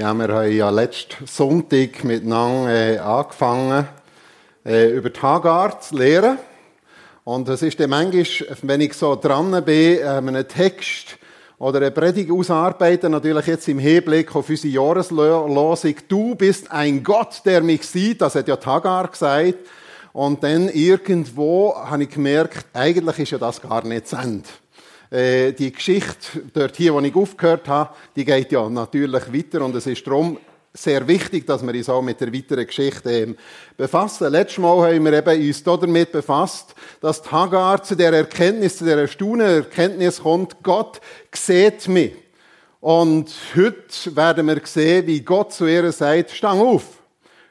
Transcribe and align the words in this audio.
Ja, 0.00 0.14
wir 0.14 0.28
haben 0.28 0.50
ja 0.50 0.70
letzten 0.70 1.26
Sonntag 1.26 2.04
miteinander 2.04 2.70
äh, 2.70 2.96
angefangen, 2.96 3.86
äh, 4.64 4.92
über 4.92 5.10
die 5.10 5.20
Hagar 5.20 5.78
zu 5.78 5.94
lehren. 5.94 6.38
Und 7.22 7.46
es 7.50 7.60
ist 7.60 7.78
dann 7.78 7.90
manchmal, 7.90 8.24
wenn 8.62 8.80
ich 8.80 8.94
so 8.94 9.14
dran 9.14 9.62
bin, 9.62 9.98
äh, 9.98 10.04
einen 10.04 10.48
Text 10.48 11.18
oder 11.58 11.80
eine 11.80 11.90
Predigt 11.90 12.30
ausarbeiten, 12.30 13.12
natürlich 13.12 13.44
jetzt 13.44 13.68
im 13.68 13.78
Hinblick 13.78 14.34
auf 14.34 14.48
unsere 14.48 14.72
Jahreslosung, 14.72 15.94
du 16.08 16.34
bist 16.34 16.72
ein 16.72 17.02
Gott, 17.02 17.42
der 17.44 17.60
mich 17.60 17.86
sieht, 17.86 18.22
das 18.22 18.36
hat 18.36 18.48
ja 18.48 18.56
Hagar 18.64 19.06
gesagt. 19.08 19.58
Und 20.14 20.42
dann 20.42 20.70
irgendwo 20.70 21.74
habe 21.76 22.04
ich 22.04 22.08
gemerkt, 22.08 22.64
eigentlich 22.72 23.18
ist 23.18 23.32
ja 23.32 23.38
das 23.38 23.60
gar 23.60 23.84
nicht 23.84 24.08
zu 24.08 24.16
Ende. 24.16 24.48
Äh, 25.10 25.52
die 25.52 25.72
Geschichte 25.72 26.42
dort 26.52 26.76
hier, 26.76 26.94
wo 26.94 27.00
ich 27.00 27.14
aufgehört 27.14 27.66
habe, 27.66 27.94
die 28.14 28.24
geht 28.24 28.52
ja 28.52 28.68
natürlich 28.68 29.32
weiter 29.32 29.64
und 29.64 29.74
es 29.74 29.86
ist 29.86 30.06
darum 30.06 30.38
sehr 30.72 31.06
wichtig, 31.08 31.44
dass 31.48 31.66
wir 31.66 31.74
uns 31.74 31.88
auch 31.88 32.00
mit 32.00 32.20
der 32.20 32.32
weiteren 32.32 32.64
Geschichte 32.64 33.10
ähm, 33.10 33.36
befassen. 33.76 34.30
Letztes 34.30 34.58
Mal 34.58 34.94
haben 34.94 35.04
wir 35.04 35.12
eben 35.12 35.48
uns 35.48 35.64
damit 35.64 36.12
befasst, 36.12 36.76
dass 37.00 37.22
die 37.22 37.28
Hagar 37.28 37.82
zu 37.82 37.96
der 37.96 38.12
Erkenntnis, 38.12 38.78
zu 38.78 38.84
der 38.84 38.98
erstaunenden 38.98 39.64
Erkenntnis 39.64 40.22
kommt, 40.22 40.62
Gott 40.62 41.00
sieht 41.34 41.88
mich. 41.88 42.12
Und 42.78 43.32
heute 43.56 44.16
werden 44.16 44.46
wir 44.46 44.60
sehen, 44.64 45.08
wie 45.08 45.22
Gott 45.22 45.52
zu 45.52 45.66
ihr 45.66 45.90
sagt, 45.90 46.30
stang 46.30 46.60
auf. 46.60 46.84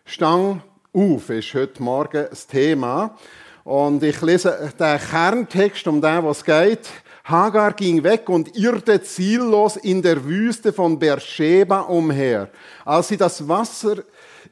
Stang 0.05 0.63
auf 0.93 1.29
ist 1.29 1.53
heute 1.53 1.83
Morgen 1.83 2.25
das 2.29 2.47
Thema. 2.47 3.17
Und 3.65 4.01
ich 4.01 4.21
lese 4.21 4.71
den 4.79 4.97
Kerntext, 4.97 5.85
um 5.87 6.01
den 6.01 6.23
was 6.23 6.43
geht. 6.43 6.89
Hagar 7.29 7.73
ging 7.73 8.03
weg 8.03 8.27
und 8.27 8.57
irrte 8.57 9.03
ziellos 9.03 9.77
in 9.77 10.01
der 10.01 10.25
Wüste 10.25 10.73
von 10.73 10.97
Beersheba 10.97 11.81
umher. 11.81 12.49
Als 12.85 13.09
sie 13.09 13.17
das 13.17 13.47
Wasser 13.47 13.97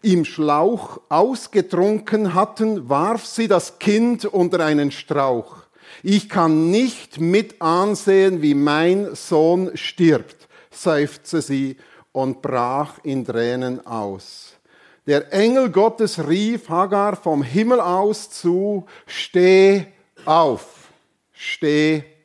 im 0.04 0.24
Schlauch 0.24 1.02
ausgetrunken 1.10 2.36
hatten, 2.36 2.88
warf 2.88 3.26
sie 3.26 3.48
das 3.48 3.80
Kind 3.80 4.26
unter 4.26 4.64
einen 4.64 4.92
Strauch. 4.92 5.56
Ich 6.04 6.30
kann 6.30 6.70
nicht 6.70 7.20
mit 7.20 7.62
ansehen, 7.62 8.42
wie 8.42 8.54
mein 8.54 9.16
Sohn 9.16 9.76
stirbt, 9.76 10.48
seufzte 10.70 11.42
sie 11.42 11.78
und 12.12 12.42
brach 12.44 13.00
in 13.04 13.26
Tränen 13.26 13.86
aus. 13.88 14.54
Der 15.08 15.34
Engel 15.34 15.72
Gottes 15.72 16.28
rief 16.28 16.70
Hagar 16.70 17.16
vom 17.16 17.42
Himmel 17.42 17.80
aus 17.80 18.30
zu, 18.30 18.86
steh 19.08 19.86
auf, 20.26 20.90
steh 21.32 22.00
auf. 22.00 22.17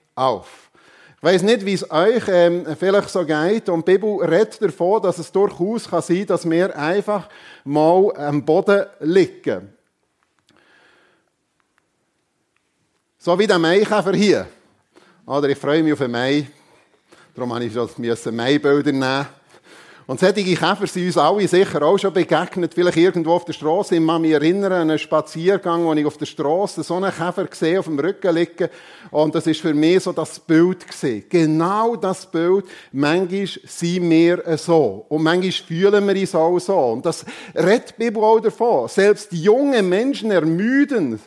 Ich 1.17 1.23
weiß 1.23 1.43
nicht, 1.43 1.65
wie 1.65 1.75
es 1.75 1.89
euch 1.89 2.25
ähm, 2.29 2.67
vielleicht 2.79 3.09
so 3.11 3.25
geht. 3.25 3.69
Und 3.69 3.87
die 3.87 3.93
Bibel 3.93 4.25
redet 4.25 4.61
davon, 4.61 5.01
dass 5.03 5.19
es 5.19 5.31
durchaus 5.31 5.89
kann 5.89 6.03
sein 6.03 6.19
kann, 6.19 6.27
dass 6.27 6.51
wir 6.51 6.77
einfach 6.77 7.29
mal 7.65 8.13
am 8.17 8.45
Boden 8.45 8.87
liegen. 9.01 9.73
So 13.19 13.39
wie 13.39 13.47
der 13.47 13.61
Maikäfer 13.61 14.13
hier. 14.15 14.49
Oder 15.25 15.49
ich 15.49 15.59
freue 15.59 15.83
mich 15.83 15.93
auf 15.93 16.01
den 16.01 16.11
Mai. 16.11 16.49
Darum 17.35 17.51
musste 17.51 17.67
ich 17.67 17.73
so 18.19 18.33
Maibilder 18.33 18.91
nehmen. 18.91 19.27
Und 20.07 20.19
solche 20.19 20.43
Käfer 20.43 20.87
sind 20.87 21.07
uns 21.07 21.17
alle 21.17 21.47
sicher 21.47 21.83
auch 21.83 21.97
schon 21.97 22.13
begegnet. 22.13 22.75
Vielleicht 22.75 22.97
irgendwo 22.97 23.33
auf 23.33 23.45
der 23.45 23.53
Straße. 23.53 23.97
Ich 23.97 24.07
kann 24.07 24.21
mich 24.21 24.33
erinnern 24.33 24.73
an 24.73 24.91
einen 24.91 24.99
Spaziergang, 24.99 25.85
wo 25.85 25.93
ich 25.95 26.05
auf 26.05 26.17
der 26.17 26.27
Straße 26.27 26.83
so 26.83 26.97
einen 26.97 27.13
Käfer 27.13 27.45
gesehen 27.45 27.79
auf 27.79 27.85
dem 27.85 27.99
Rücken 27.99 28.35
liegen. 28.35 28.69
Und 29.11 29.35
das 29.35 29.47
ist 29.47 29.61
für 29.61 29.75
mich 29.75 30.03
so 30.03 30.13
das 30.13 30.41
Bild 30.41 30.87
gesehen. 30.87 31.25
Genau 31.29 31.95
das 31.97 32.31
Bild. 32.31 32.65
Manchmal 32.91 33.47
sind 33.47 34.11
wir 34.11 34.59
so. 34.59 35.07
Und 35.09 35.23
manchmal 35.23 35.53
fühlen 35.53 36.07
wir 36.07 36.21
uns 36.21 36.35
auch 36.35 36.59
so. 36.59 36.79
Und 36.79 37.07
das 37.07 37.25
redet 37.55 37.91
die 37.91 38.05
Bibel 38.05 38.23
auch 38.25 38.41
davon. 38.41 38.89
Selbst 38.89 39.33
junge 39.33 39.83
Menschen 39.83 40.31
ermüden 40.31 41.21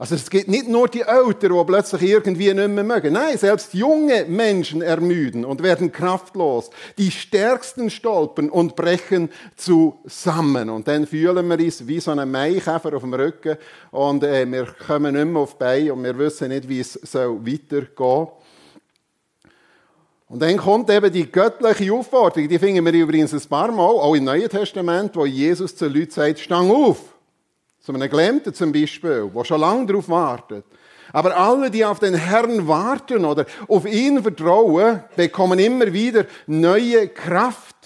also 0.00 0.14
es 0.14 0.30
gibt 0.30 0.46
nicht 0.46 0.68
nur 0.68 0.86
die 0.86 1.00
Eltern, 1.00 1.52
die 1.58 1.64
plötzlich 1.64 2.02
irgendwie 2.02 2.54
nicht 2.54 2.68
mehr 2.68 2.84
mögen. 2.84 3.14
Nein, 3.14 3.36
selbst 3.36 3.74
junge 3.74 4.26
Menschen 4.26 4.80
ermüden 4.80 5.44
und 5.44 5.60
werden 5.60 5.90
kraftlos. 5.90 6.70
Die 6.98 7.10
Stärksten 7.10 7.90
stolpern 7.90 8.48
und 8.48 8.76
brechen 8.76 9.28
zusammen. 9.56 10.70
Und 10.70 10.86
dann 10.86 11.04
fühlen 11.04 11.48
wir 11.48 11.58
uns 11.58 11.84
wie 11.84 11.98
so 11.98 12.12
ein 12.12 12.30
Maikäfer 12.30 12.94
auf 12.94 13.02
dem 13.02 13.12
Rücken 13.12 13.56
und 13.90 14.22
äh, 14.22 14.46
wir 14.46 14.66
kommen 14.86 15.16
nicht 15.16 15.26
mehr 15.26 15.42
auf 15.42 15.54
die 15.54 15.58
Beine 15.58 15.92
und 15.92 16.04
wir 16.04 16.16
wissen 16.16 16.50
nicht, 16.50 16.68
wie 16.68 16.78
es 16.78 16.92
soll 16.92 17.44
weitergehen 17.44 17.88
soll. 17.96 18.28
Und 20.28 20.42
dann 20.42 20.58
kommt 20.58 20.90
eben 20.90 21.10
die 21.10 21.30
göttliche 21.32 21.92
Aufforderung, 21.92 22.48
die 22.48 22.58
finden 22.58 22.84
wir 22.84 22.92
übrigens 22.92 23.32
ein 23.32 23.48
paar 23.48 23.72
Mal, 23.72 23.82
auch 23.82 24.14
im 24.14 24.24
Neuen 24.24 24.48
Testament, 24.48 25.16
wo 25.16 25.26
Jesus 25.26 25.74
zu 25.74 25.88
Leuten 25.88 26.12
sagt, 26.12 26.38
stang 26.38 26.70
auf. 26.70 27.17
Zu 27.88 27.94
einem 27.94 28.10
Gelähmten 28.10 28.52
zum 28.52 28.70
Beispiel, 28.70 29.30
der 29.34 29.44
schon 29.44 29.62
lange 29.62 29.86
darauf 29.86 30.10
wartet. 30.10 30.66
Aber 31.10 31.34
alle, 31.34 31.70
die 31.70 31.86
auf 31.86 31.98
den 31.98 32.12
Herrn 32.12 32.68
warten 32.68 33.24
oder 33.24 33.46
auf 33.66 33.86
ihn 33.86 34.22
vertrauen, 34.22 35.04
bekommen 35.16 35.58
immer 35.58 35.90
wieder 35.90 36.26
neue 36.46 37.08
Kraft. 37.08 37.76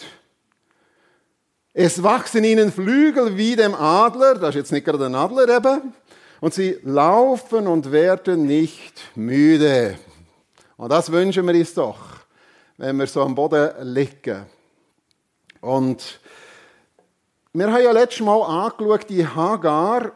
Es 1.72 2.02
wachsen 2.02 2.42
ihnen 2.42 2.72
Flügel 2.72 3.36
wie 3.36 3.54
dem 3.54 3.76
Adler, 3.76 4.34
das 4.34 4.48
ist 4.48 4.54
jetzt 4.56 4.72
nicht 4.72 4.86
gerade 4.86 5.06
ein 5.06 5.14
Adler 5.14 5.48
eben, 5.48 5.94
und 6.40 6.52
sie 6.52 6.80
laufen 6.82 7.68
und 7.68 7.92
werden 7.92 8.44
nicht 8.44 9.04
müde. 9.14 9.96
Und 10.78 10.90
das 10.90 11.12
wünschen 11.12 11.46
wir 11.46 11.54
uns 11.54 11.74
doch, 11.74 12.00
wenn 12.76 12.96
wir 12.96 13.06
so 13.06 13.22
am 13.22 13.36
Boden 13.36 13.70
liegen. 13.82 14.46
Und 15.60 16.18
wir 17.54 17.70
haben 17.70 17.82
ja 17.82 17.92
letztes 17.92 18.24
Mal 18.24 18.40
angeschaut, 18.42 19.10
die 19.10 19.26
Hagar, 19.26 20.12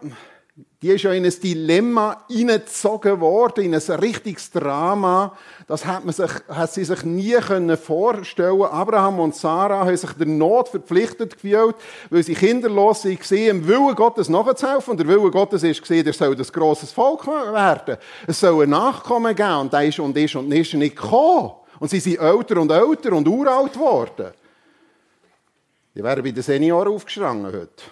die 0.80 0.88
ist 0.88 1.02
ja 1.02 1.12
in 1.12 1.26
ein 1.26 1.34
Dilemma 1.42 2.24
hineingezogen 2.30 3.20
worden, 3.20 3.64
in 3.64 3.74
ein 3.74 3.98
richtiges 3.98 4.50
Drama. 4.50 5.36
Das 5.66 5.84
hat, 5.84 6.06
man 6.06 6.14
sich, 6.14 6.30
hat 6.48 6.72
sie 6.72 6.84
sich 6.84 7.02
nie 7.04 7.32
können 7.32 7.76
vorstellen 7.76 8.62
Abraham 8.62 9.20
und 9.20 9.34
Sarah 9.34 9.84
haben 9.84 9.96
sich 9.96 10.12
der 10.12 10.26
Not 10.26 10.70
verpflichtet 10.70 11.34
gefühlt, 11.34 11.76
weil 12.08 12.22
sie 12.22 12.34
kinderlos 12.34 13.04
waren, 13.04 13.38
im 13.38 13.68
Willen 13.68 13.94
Gottes 13.94 14.30
nachzuhelfen. 14.30 14.92
Und 14.92 15.00
der 15.00 15.08
Wille 15.08 15.30
Gottes 15.30 15.62
ist 15.62 15.82
gesehen, 15.82 16.06
er 16.06 16.14
soll 16.14 16.36
das 16.36 16.50
grosses 16.50 16.90
Volk 16.90 17.26
werden. 17.26 17.98
Es 18.26 18.40
soll 18.40 18.62
ein 18.62 18.70
Nachkommen 18.70 19.34
geben. 19.34 19.60
Und 19.60 19.72
der 19.74 19.84
ist 19.84 19.98
und 19.98 20.16
ist 20.16 20.36
und 20.36 20.50
ist 20.52 20.72
nicht 20.72 20.96
gekommen. 20.96 21.52
Und 21.80 21.90
sie 21.90 22.00
sind 22.00 22.18
älter 22.18 22.58
und 22.58 22.70
älter 22.70 23.12
und 23.12 23.28
uralt 23.28 23.74
geworden. 23.74 24.32
Die 25.96 26.04
wären 26.04 26.22
bei 26.22 26.30
den 26.30 26.42
Senioren 26.42 26.92
aufgestanden 26.92 27.46
heute. 27.46 27.84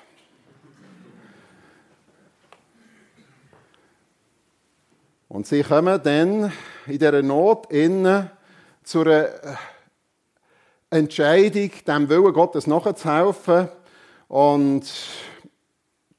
Und 5.28 5.46
sie 5.46 5.62
kommen 5.62 6.02
dann 6.02 6.52
in 6.84 6.98
dieser 6.98 7.22
Not 7.22 7.72
innen 7.72 8.30
zu 8.82 9.00
einer 9.00 9.30
Entscheidung, 10.90 11.70
dem 11.88 12.08
Willen 12.10 12.34
Gottes 12.34 12.66
nachzuhelfen. 12.66 13.70
Und 14.28 14.82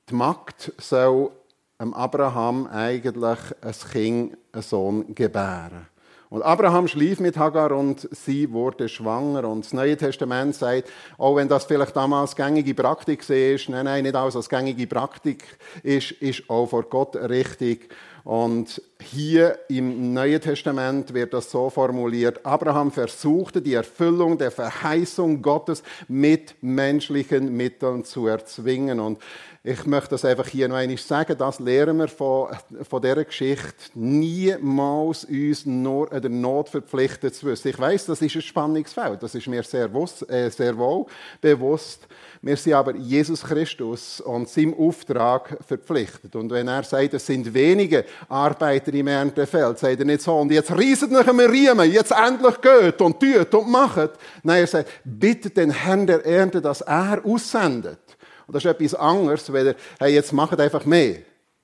die 0.09 0.15
Magd 0.15 0.73
soll 0.79 1.29
Abraham 1.77 2.65
eigentlich 2.65 3.39
ein 3.61 3.75
Kind, 3.91 4.37
einen 4.51 4.63
Sohn 4.63 5.13
gebären. 5.13 5.85
Und 6.29 6.41
Abraham 6.41 6.87
schlief 6.87 7.19
mit 7.19 7.37
Hagar 7.37 7.71
und 7.71 8.07
sie 8.11 8.51
wurde 8.51 8.89
schwanger. 8.89 9.47
Und 9.47 9.65
das 9.65 9.73
Neue 9.73 9.95
Testament 9.95 10.55
sagt, 10.55 10.89
auch 11.17 11.35
wenn 11.35 11.47
das 11.47 11.65
vielleicht 11.65 11.95
damals 11.95 12.35
gängige 12.35 12.73
Praktik 12.73 13.29
ist, 13.29 13.69
nein, 13.69 13.85
nein, 13.85 14.03
nicht 14.03 14.15
alles 14.15 14.35
als 14.35 14.49
gängige 14.49 14.87
Praktik 14.87 15.43
ist, 15.83 16.11
ist 16.11 16.49
auch 16.49 16.67
vor 16.67 16.83
Gott 16.83 17.15
richtig. 17.15 17.89
Und 18.23 18.81
hier 19.05 19.59
im 19.69 20.13
Neuen 20.13 20.41
Testament 20.41 21.13
wird 21.13 21.33
das 21.33 21.49
so 21.49 21.69
formuliert, 21.69 22.45
Abraham 22.45 22.91
versuchte 22.91 23.61
die 23.61 23.73
Erfüllung 23.73 24.37
der 24.37 24.51
Verheißung 24.51 25.41
Gottes 25.41 25.83
mit 26.07 26.55
menschlichen 26.61 27.55
Mitteln 27.55 28.03
zu 28.03 28.27
erzwingen. 28.27 28.99
Und 28.99 29.19
ich 29.67 29.83
möchte 29.87 30.11
das 30.11 30.23
einfach 30.23 30.47
hier 30.47 30.67
noch 30.67 30.75
einmal 30.75 30.97
sagen, 30.97 31.35
das 31.39 31.59
lernen 31.59 31.97
wir 31.97 32.07
von, 32.07 32.49
von 32.87 33.01
dieser 33.01 33.25
Geschichte. 33.25 33.73
Niemals 33.95 35.25
uns 35.25 35.65
nur 35.65 36.07
der 36.07 36.29
Not 36.29 36.69
verpflichtet 36.69 37.33
zu 37.33 37.47
wissen. 37.47 37.69
Ich 37.69 37.79
weiß, 37.79 38.05
das 38.05 38.21
ist 38.21 38.35
ein 38.35 38.43
Spannungsfeld, 38.43 39.23
das 39.23 39.33
ist 39.33 39.47
mir 39.47 39.63
sehr, 39.63 39.89
äh, 40.29 40.51
sehr 40.51 40.77
wohl 40.77 41.07
bewusst. 41.41 42.07
Wir 42.43 42.57
sind 42.57 42.73
aber 42.73 42.95
Jesus 42.95 43.41
Christus 43.41 44.21
und 44.21 44.47
seinem 44.49 44.75
Auftrag 44.75 45.57
verpflichtet. 45.65 46.35
Und 46.35 46.51
wenn 46.51 46.67
er 46.67 46.83
sagt, 46.83 47.15
es 47.15 47.25
sind 47.25 47.51
wenige 47.51 48.05
Arbeiter 48.29 48.93
im 48.95 49.07
Erntefeld, 49.07 49.79
sagt 49.79 49.99
er 49.99 50.05
nicht 50.05 50.21
so, 50.21 50.35
und 50.35 50.51
jetzt 50.51 50.75
rieset 50.75 51.11
nach 51.11 51.27
einem 51.27 51.49
Riemen, 51.49 51.91
jetzt 51.91 52.11
endlich 52.11 52.59
geht 52.61 53.01
und 53.01 53.19
tut 53.19 53.53
und 53.53 53.69
macht. 53.69 54.11
Nein, 54.43 54.61
er 54.61 54.67
sagt, 54.67 54.89
bittet 55.03 55.57
den 55.57 55.71
Herrn 55.71 56.07
der 56.07 56.25
Ernte, 56.25 56.61
dass 56.61 56.81
er 56.81 57.21
aussendet. 57.23 57.99
Und 58.47 58.55
das 58.55 58.63
ist 58.63 58.71
etwas 58.71 58.95
anderes, 58.95 59.51
weil 59.51 59.67
er, 59.67 59.75
hey, 59.99 60.13
jetzt 60.13 60.31
macht 60.31 60.59
einfach 60.59 60.85
mehr. 60.85 61.17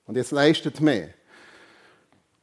Und 0.06 0.16
jetzt 0.16 0.32
leistet 0.32 0.80
mehr. 0.80 1.10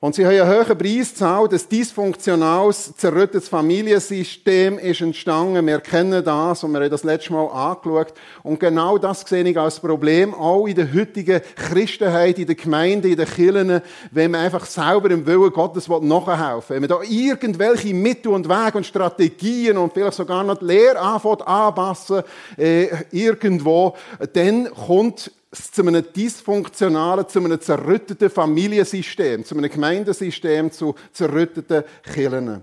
Und 0.01 0.15
sie 0.15 0.25
haben 0.25 0.31
einen 0.31 0.65
hohen 0.65 0.77
Preis 0.77 1.09
gezahlt. 1.09 1.51
Ein 1.51 1.59
dysfunktionales, 1.69 2.95
zerrüttetes 2.95 3.49
Familiensystem 3.49 4.79
ist 4.79 5.01
entstanden. 5.01 5.67
Wir 5.67 5.81
kennen 5.81 6.23
das 6.23 6.63
und 6.63 6.71
wir 6.71 6.79
haben 6.79 6.89
das 6.89 7.03
letzte 7.03 7.33
Mal 7.33 7.47
angeschaut. 7.47 8.13
Und 8.41 8.61
genau 8.61 8.97
das 8.97 9.21
sehe 9.27 9.43
ich 9.43 9.59
als 9.59 9.81
Problem 9.81 10.33
auch 10.33 10.67
in 10.67 10.75
der 10.75 10.93
heutigen 10.93 11.41
Christenheit, 11.53 12.39
in 12.39 12.45
der 12.45 12.55
Gemeinde, 12.55 13.09
in 13.09 13.17
den 13.17 13.27
Kirchen, 13.27 13.81
wenn 14.11 14.31
man 14.31 14.39
einfach 14.39 14.65
selber 14.67 15.11
im 15.11 15.27
Willen 15.27 15.51
Gottes 15.51 15.89
nachhelfen 15.89 16.69
will. 16.69 16.81
Wenn 16.81 16.81
man 16.81 16.89
da 16.89 17.01
irgendwelche 17.03 17.93
Mittel 17.93 18.31
und 18.31 18.47
Wege 18.47 18.77
und 18.77 18.85
Strategien 18.85 19.77
und 19.77 19.91
vielleicht 19.91 20.13
sogar 20.13 20.45
noch 20.45 20.59
die 20.59 20.65
Lehre 20.65 20.97
anfängt 20.97 21.45
anpassen, 21.45 22.23
äh, 22.57 22.87
irgendwo, 23.11 23.97
dann 24.31 24.71
kommt 24.71 25.29
zu 25.51 25.81
einem 25.81 26.05
dysfunktionalen, 26.13 27.27
zu 27.27 27.39
einem 27.39 27.59
zerrütteten 27.59 28.29
Familiensystem, 28.29 29.43
zu 29.43 29.57
einem 29.57 29.69
Gemeindesystem, 29.69 30.71
zu 30.71 30.93
zerrütteten 31.11 31.83
Kirchen. 32.03 32.61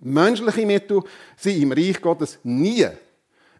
Menschliche 0.00 0.66
Mittel 0.66 1.02
sind 1.36 1.62
im 1.62 1.72
Reich 1.72 2.00
Gottes 2.00 2.38
nie 2.44 2.86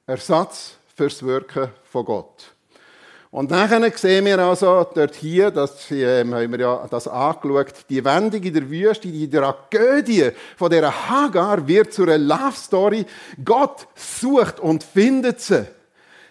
Ersatz 0.06 0.76
fürs 0.94 1.22
Wirken 1.22 1.70
von 1.84 2.04
Gott. 2.04 2.52
Und 3.32 3.50
nachher 3.50 3.92
sehen 3.96 4.24
wir 4.24 4.38
also 4.38 4.86
dort 4.94 5.14
hier, 5.16 5.50
das 5.50 5.90
ähm, 5.90 6.34
haben 6.34 6.52
wir 6.52 6.60
ja 6.60 6.86
das 6.88 7.08
angeschaut, 7.08 7.74
die 7.90 8.02
Wendung 8.04 8.42
in 8.42 8.54
der 8.54 8.70
Wüste, 8.70 9.08
die 9.08 9.28
Tragödie 9.28 10.30
von 10.56 10.70
dieser 10.70 11.10
Hagar 11.10 11.66
wird 11.66 11.92
zu 11.92 12.04
einer 12.04 12.18
Love 12.18 12.56
Story. 12.56 13.04
Gott 13.44 13.88
sucht 13.94 14.60
und 14.60 14.84
findet 14.84 15.40
sie 15.40 15.66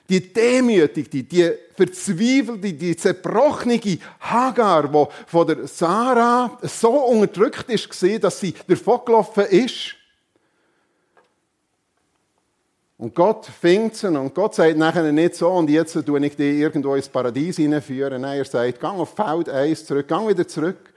die 0.09 0.33
demütigte, 0.33 1.23
die 1.23 1.51
verzweifelte, 1.75 2.73
die 2.73 2.95
zerbrochene 2.95 3.79
Hagar, 4.19 4.87
die 4.87 5.05
von 5.27 5.47
der 5.47 5.67
Sarah 5.67 6.57
so 6.61 6.91
unterdrückt 6.91 7.69
ist, 7.69 8.23
dass 8.23 8.39
sie 8.39 8.53
davongelaufen 8.67 9.45
ist. 9.45 9.95
Und 12.97 13.13
Gott 13.13 13.45
fängt 13.45 13.95
sie 13.95 14.07
und 14.07 14.33
Gott 14.33 14.55
sagt 14.55 14.77
nachher 14.77 15.11
nicht 15.11 15.35
so, 15.35 15.51
und 15.51 15.69
jetzt 15.69 15.93
tue 16.05 16.25
ich 16.25 16.35
dich 16.37 16.59
irgendwo 16.59 16.95
ins 16.95 17.09
Paradies 17.09 17.57
hineinführen. 17.57 18.21
Nein, 18.21 18.37
er 18.37 18.45
sagt, 18.45 18.79
geh 18.79 18.87
auf 18.87 19.13
Feld 19.13 19.49
1 19.49 19.85
zurück, 19.85 20.07
geh 20.07 20.27
wieder 20.27 20.47
zurück. 20.47 20.93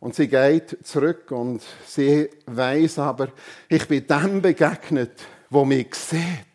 Und 0.00 0.14
sie 0.14 0.28
geht 0.28 0.78
zurück 0.84 1.30
und 1.30 1.62
sie 1.86 2.28
weiß 2.46 2.98
aber, 3.00 3.28
ich 3.68 3.86
bin 3.86 4.06
dem 4.06 4.42
begegnet, 4.42 5.12
wo 5.50 5.64
mich 5.64 5.94
sieht. 5.94 6.46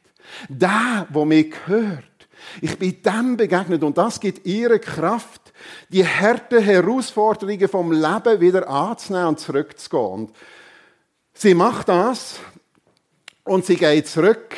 Der, 0.50 1.08
wo 1.10 1.26
mir 1.26 1.50
gehört. 1.50 2.13
Ich 2.62 2.78
bin 2.78 3.02
dem 3.02 3.38
begegnet 3.38 3.84
und 3.84 3.98
das 3.98 4.20
gibt 4.20 4.46
ihre 4.46 4.80
Kraft, 4.80 5.54
die 5.90 6.06
harten 6.06 6.62
Herausforderungen 6.62 7.68
vom 7.68 7.92
Leben 7.92 8.40
wieder 8.40 8.68
anzunehmen 8.68 9.30
und 9.30 9.40
zurückzugehen. 9.40 10.04
Und 10.04 10.32
sie 11.34 11.54
macht 11.54 11.90
das 11.90 12.40
und 13.44 13.66
sie 13.66 13.76
geht 13.76 14.08
zurück 14.08 14.56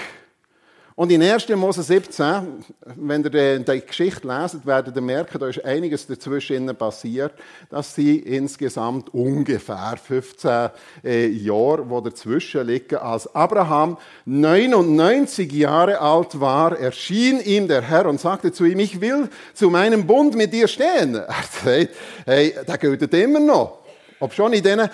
und 0.98 1.12
in 1.12 1.22
1. 1.22 1.50
Mose 1.50 1.84
17, 1.84 2.64
wenn 2.96 3.22
ihr 3.22 3.60
die 3.60 3.82
Geschichte 3.86 4.26
leset, 4.26 4.66
werdet 4.66 4.96
ihr 4.96 5.02
merken, 5.02 5.38
da 5.40 5.50
ist 5.50 5.66
einiges 5.66 6.08
dazwischen 6.08 6.74
passiert, 6.74 7.34
dass 7.70 7.94
sie 7.94 8.20
insgesamt 8.20 9.14
ungefähr 9.14 9.98
15 10.02 10.70
äh, 11.04 11.28
Jahre, 11.28 11.90
wo 11.90 12.00
dazwischen 12.00 12.66
liegen, 12.66 12.96
als 12.96 13.36
Abraham 13.36 13.98
99 14.24 15.52
Jahre 15.52 16.00
alt 16.00 16.40
war, 16.40 16.80
erschien 16.80 17.42
ihm 17.42 17.68
der 17.68 17.82
Herr 17.82 18.06
und 18.06 18.22
sagte 18.22 18.54
zu 18.54 18.64
ihm, 18.64 18.80
ich 18.80 19.02
will 19.02 19.28
zu 19.54 19.70
meinem 19.70 20.08
Bund 20.08 20.36
mit 20.36 20.54
dir 20.54 20.70
stehen. 20.70 21.16
Er 21.26 21.44
sagt, 21.52 21.90
hey, 22.26 22.54
der 22.66 22.78
gilt 22.78 23.14
immer 23.14 23.42
noch. 23.42 23.80
Ob 24.22 24.34
schon 24.34 24.54
in 24.54 24.64
diesen 24.64 24.90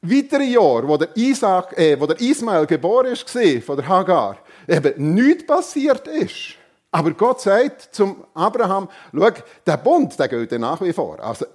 weiteren 0.00 0.50
Jahren, 0.50 0.88
wo 0.88 0.96
der, 0.96 1.14
Isaac, 1.14 1.76
äh, 1.78 2.00
wo 2.00 2.06
der 2.06 2.20
Ismael 2.20 2.64
geboren 2.66 3.12
ist, 3.12 3.28
von 3.64 3.76
der 3.76 3.86
Hagar, 3.86 4.38
eben 4.68 5.14
nichts 5.14 5.46
passiert 5.46 6.06
ist. 6.08 6.56
Aber 6.90 7.12
Gott 7.12 7.40
sagt 7.40 7.94
zum 7.94 8.24
Abraham, 8.34 8.88
schau, 9.12 9.30
der 9.66 9.76
Bund, 9.78 10.18
der 10.18 10.28
gilt 10.28 10.52
nach 10.52 10.80
wie 10.82 10.92
vor. 10.92 11.18
Also, 11.20 11.46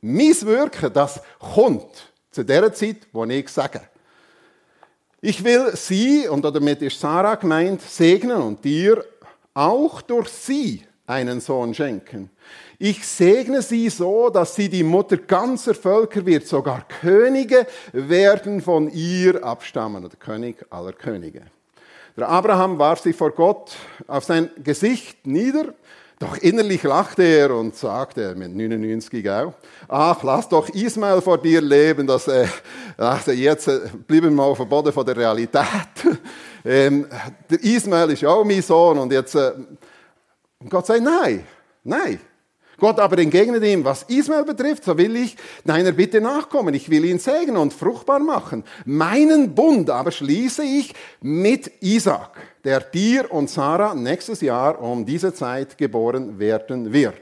mein 0.00 0.34
Wirken, 0.42 0.92
das 0.92 1.20
kommt 1.38 2.12
zu 2.30 2.44
der 2.44 2.72
Zeit, 2.72 3.08
wo 3.12 3.24
ich 3.24 3.48
sage. 3.48 3.80
Ich 5.20 5.42
will 5.42 5.74
sie, 5.74 6.28
und 6.28 6.44
damit 6.44 6.82
ist 6.82 7.00
Sarah 7.00 7.36
gemeint, 7.36 7.80
segnen 7.80 8.42
und 8.42 8.64
dir 8.64 9.04
auch 9.54 10.02
durch 10.02 10.28
sie 10.28 10.84
einen 11.06 11.40
Sohn 11.40 11.74
schenken. 11.74 12.30
Ich 12.78 13.06
segne 13.06 13.62
sie 13.62 13.88
so, 13.88 14.28
dass 14.28 14.54
sie 14.54 14.68
die 14.68 14.82
Mutter 14.82 15.16
ganzer 15.16 15.74
Völker 15.74 16.26
wird, 16.26 16.46
sogar 16.46 16.86
Könige 17.00 17.66
werden 17.92 18.60
von 18.60 18.90
ihr 18.90 19.42
abstammen, 19.42 20.04
oder 20.04 20.16
König 20.16 20.66
aller 20.70 20.92
Könige. 20.92 21.42
Der 22.16 22.28
Abraham 22.28 22.78
warf 22.78 23.00
sich 23.00 23.16
vor 23.16 23.32
Gott 23.32 23.74
auf 24.06 24.24
sein 24.24 24.48
Gesicht 24.62 25.26
nieder, 25.26 25.74
doch 26.20 26.36
innerlich 26.36 26.84
lachte 26.84 27.24
er 27.24 27.56
und 27.56 27.74
sagte 27.74 28.36
mit 28.36 28.54
99 28.54 29.28
auch, 29.30 29.54
ach, 29.88 30.22
lass 30.22 30.48
doch 30.48 30.68
Ismael 30.68 31.20
vor 31.20 31.38
dir 31.38 31.60
leben, 31.60 32.06
dass, 32.06 32.28
äh, 32.28 32.46
also 32.96 33.32
jetzt 33.32 33.68
blieben 34.06 34.36
wir 34.36 34.44
auf 34.44 34.58
dem 34.58 34.68
Boden 34.68 34.92
von 34.92 35.04
der 35.04 35.16
Realität. 35.16 35.66
ähm, 36.64 37.08
der 37.50 37.60
Ismael 37.64 38.12
ist 38.12 38.24
auch 38.24 38.44
mein 38.44 38.62
Sohn 38.62 38.96
und 38.96 39.12
jetzt, 39.12 39.34
äh, 39.34 39.52
Gott 40.68 40.86
sagt, 40.86 41.02
nein, 41.02 41.44
nein, 41.82 42.20
Gott 42.78 42.98
aber 42.98 43.18
entgegnet 43.18 43.64
ihm, 43.64 43.84
was 43.84 44.04
Ismael 44.04 44.44
betrifft, 44.44 44.84
so 44.84 44.98
will 44.98 45.16
ich 45.16 45.36
deiner 45.64 45.92
Bitte 45.92 46.20
nachkommen. 46.20 46.74
Ich 46.74 46.90
will 46.90 47.04
ihn 47.04 47.18
segnen 47.18 47.56
und 47.56 47.72
fruchtbar 47.72 48.18
machen. 48.18 48.64
Meinen 48.84 49.54
Bund 49.54 49.90
aber 49.90 50.10
schließe 50.10 50.62
ich 50.62 50.94
mit 51.20 51.70
Isaac, 51.80 52.36
der 52.64 52.80
dir 52.80 53.30
und 53.32 53.48
Sarah 53.48 53.94
nächstes 53.94 54.40
Jahr 54.40 54.80
um 54.80 55.06
diese 55.06 55.32
Zeit 55.32 55.78
geboren 55.78 56.38
werden 56.38 56.92
wird. 56.92 57.14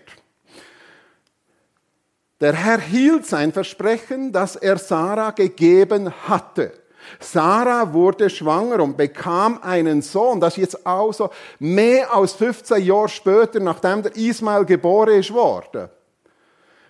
Der 2.40 2.54
Herr 2.54 2.80
hielt 2.80 3.24
sein 3.24 3.52
Versprechen, 3.52 4.32
das 4.32 4.56
er 4.56 4.76
Sarah 4.76 5.30
gegeben 5.30 6.12
hatte. 6.26 6.72
Sarah 7.20 7.92
wurde 7.92 8.30
schwanger 8.30 8.80
und 8.82 8.96
bekam 8.96 9.58
einen 9.62 10.02
Sohn. 10.02 10.40
Das 10.40 10.54
ist 10.54 10.62
jetzt 10.62 10.86
auch 10.86 11.12
so 11.12 11.30
mehr 11.58 12.14
als 12.14 12.32
15 12.32 12.82
Jahre 12.84 13.08
später, 13.08 13.60
nachdem 13.60 14.02
der 14.02 14.16
Ismael 14.16 14.64
geboren 14.64 15.20
ist 15.20 15.32
worden. 15.32 15.88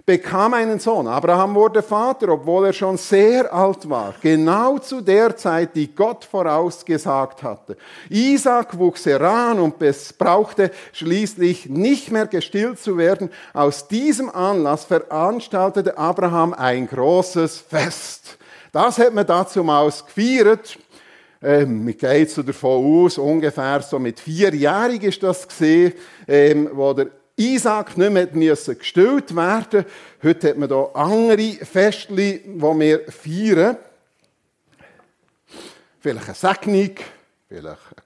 Bekam 0.04 0.52
einen 0.54 0.80
Sohn. 0.80 1.06
Abraham 1.06 1.54
wurde 1.54 1.80
Vater, 1.80 2.28
obwohl 2.30 2.66
er 2.66 2.72
schon 2.72 2.96
sehr 2.96 3.54
alt 3.54 3.88
war. 3.88 4.14
Genau 4.20 4.78
zu 4.78 5.00
der 5.00 5.36
Zeit, 5.36 5.76
die 5.76 5.94
Gott 5.94 6.24
vorausgesagt 6.24 7.44
hatte. 7.44 7.76
Isaac 8.08 8.76
wuchs 8.76 9.06
heran 9.06 9.60
und 9.60 9.76
brauchte 10.18 10.72
schließlich 10.92 11.66
nicht 11.66 12.10
mehr 12.10 12.26
gestillt 12.26 12.80
zu 12.80 12.98
werden. 12.98 13.30
Aus 13.54 13.86
diesem 13.86 14.28
Anlass 14.28 14.84
veranstaltete 14.84 15.96
Abraham 15.96 16.52
ein 16.52 16.88
großes 16.88 17.58
Fest. 17.58 18.38
Das 18.72 18.98
hat 18.98 19.12
man 19.12 19.26
dazumals 19.26 20.04
gefeiert. 20.06 20.78
Ähm, 21.42 21.84
man 21.84 21.96
geht 21.96 22.30
so 22.30 22.42
davon 22.42 23.04
aus, 23.04 23.18
ungefähr 23.18 23.82
so 23.82 23.98
mit 23.98 24.18
vierjährig 24.18 25.02
ist 25.02 25.22
das 25.22 25.46
gesehen, 25.46 25.92
ähm, 26.26 26.70
wo 26.72 26.94
der 26.94 27.08
Isaac 27.36 27.98
nicht 27.98 28.12
mehr 28.12 28.28
müssen 28.32 28.78
gestillt 28.78 29.36
werden. 29.36 29.84
Heute 30.22 30.48
hat 30.48 30.56
man 30.56 30.70
da 30.70 30.84
andere 30.94 31.52
Festli, 31.66 32.40
die 32.46 32.60
wir 32.60 33.00
feiern. 33.12 33.76
Vielleicht 36.00 36.26
eine 36.26 36.34
Segnung, 36.34 36.94
vielleicht 37.48 37.96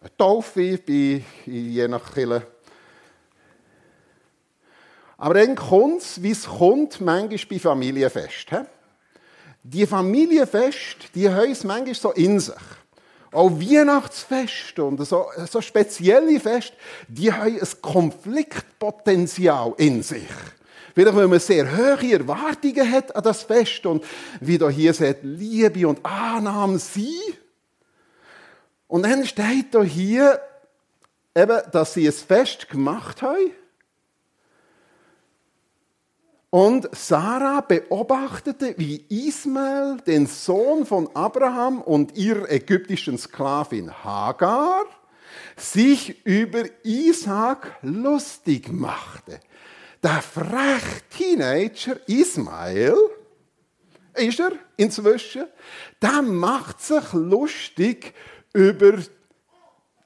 eine 0.00 0.16
Taufe, 0.18 0.78
bei, 0.78 1.22
je 1.46 1.88
nach 1.88 2.12
Kirche. 2.12 2.44
Aber 5.16 5.34
dann 5.34 5.54
kommt 5.54 6.02
es, 6.02 6.22
wie 6.22 6.32
es 6.32 6.44
kommt, 6.46 7.00
manchmal 7.00 7.38
bei 7.48 7.58
Familienfest. 7.60 8.50
He? 8.50 8.56
Die 9.64 9.86
Familienfest, 9.86 11.14
die 11.14 11.28
haben 11.28 11.56
manchmal 11.64 11.94
so 11.94 12.12
in 12.12 12.38
sich. 12.38 12.54
Auch 13.32 13.50
Weihnachtsfest 13.50 14.78
und 14.78 15.04
so, 15.04 15.26
so 15.50 15.60
spezielle 15.60 16.38
Fest, 16.38 16.74
die 17.08 17.32
haben 17.32 17.58
ein 17.58 17.82
Konfliktpotenzial 17.82 19.74
in 19.78 20.02
sich. 20.02 20.28
Vielleicht, 20.94 21.16
weil 21.16 21.26
man 21.26 21.40
sehr 21.40 21.76
hohe 21.76 22.12
Erwartungen 22.12 22.92
hat 22.92 23.16
an 23.16 23.24
das 23.24 23.42
Fest 23.42 23.84
und 23.86 24.04
wie 24.40 24.58
da 24.58 24.68
hier 24.68 24.94
sagt, 24.94 25.24
Liebe 25.24 25.88
und 25.88 26.04
Annahme 26.06 26.78
sie. 26.78 27.18
Und 28.86 29.02
dann 29.02 29.26
steht 29.26 29.74
da 29.74 29.82
hier 29.82 30.40
eben, 31.34 31.60
dass 31.72 31.94
sie 31.94 32.06
ein 32.06 32.12
Fest 32.12 32.68
gemacht 32.68 33.22
haben 33.22 33.50
und 36.54 36.88
Sarah 36.94 37.62
beobachtete, 37.62 38.74
wie 38.76 39.04
Ismael, 39.08 39.96
den 40.06 40.28
Sohn 40.28 40.86
von 40.86 41.10
Abraham 41.12 41.82
und 41.82 42.16
ihrer 42.16 42.48
ägyptischen 42.48 43.18
Sklavin 43.18 43.92
Hagar, 44.04 44.84
sich 45.56 46.24
über 46.24 46.62
Isaac 46.84 47.76
lustig 47.82 48.72
machte. 48.72 49.40
der 50.00 50.22
freche 50.22 51.02
Teenager 51.10 51.96
Ismael, 52.06 52.94
ist 54.14 54.38
er 54.38 54.52
inzwischen, 54.76 55.46
der 56.00 56.22
macht 56.22 56.80
sich 56.80 57.12
lustig 57.14 58.14
über 58.52 58.92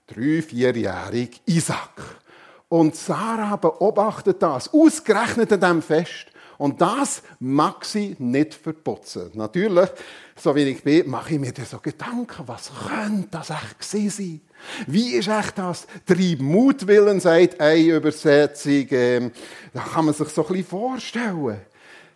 drei, 0.06 0.40
vierjährig 0.40 1.42
Isaac. 1.44 2.22
Und 2.70 2.96
Sarah 2.96 3.56
beobachtet 3.56 4.42
das, 4.42 4.72
ausgerechnet 4.72 5.52
an 5.52 5.60
diesem 5.60 5.82
Fest. 5.82 6.28
Und 6.58 6.80
das 6.80 7.22
mag 7.38 7.84
sie 7.84 8.16
nicht 8.18 8.52
verputzen. 8.52 9.30
Natürlich, 9.34 9.88
so 10.36 10.54
wie 10.56 10.64
ich 10.64 10.82
bin, 10.82 11.08
mache 11.08 11.34
ich 11.34 11.40
mir 11.40 11.52
da 11.52 11.64
so 11.64 11.78
Gedanken, 11.78 12.46
was 12.46 12.72
könnte 12.88 13.28
das 13.30 13.50
echt 13.50 13.82
sein? 13.84 14.40
Wie 14.88 15.14
ist 15.14 15.28
echt 15.28 15.56
das? 15.56 15.86
Trieb 16.04 16.40
Mutwillen, 16.40 17.20
sagt 17.20 17.60
eine 17.60 17.80
Übersetzung. 17.80 18.86
Ähm, 18.90 19.30
da 19.72 19.82
kann 19.82 20.06
man 20.06 20.14
sich 20.14 20.28
so 20.28 20.42
ein 20.42 20.48
bisschen 20.48 20.66
vorstellen. 20.66 21.60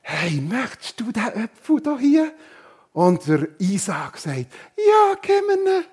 Hey, 0.00 0.40
möchtest 0.40 0.99
du 0.99 1.12
den 1.12 1.22
Apfel 1.22 1.99
hier? 2.00 2.32
Und 2.92 3.26
der 3.28 3.49
Isaac 3.58 4.18
sagt, 4.18 4.46
ja, 4.76 5.14
gib 5.22 5.46
mir 5.46 5.84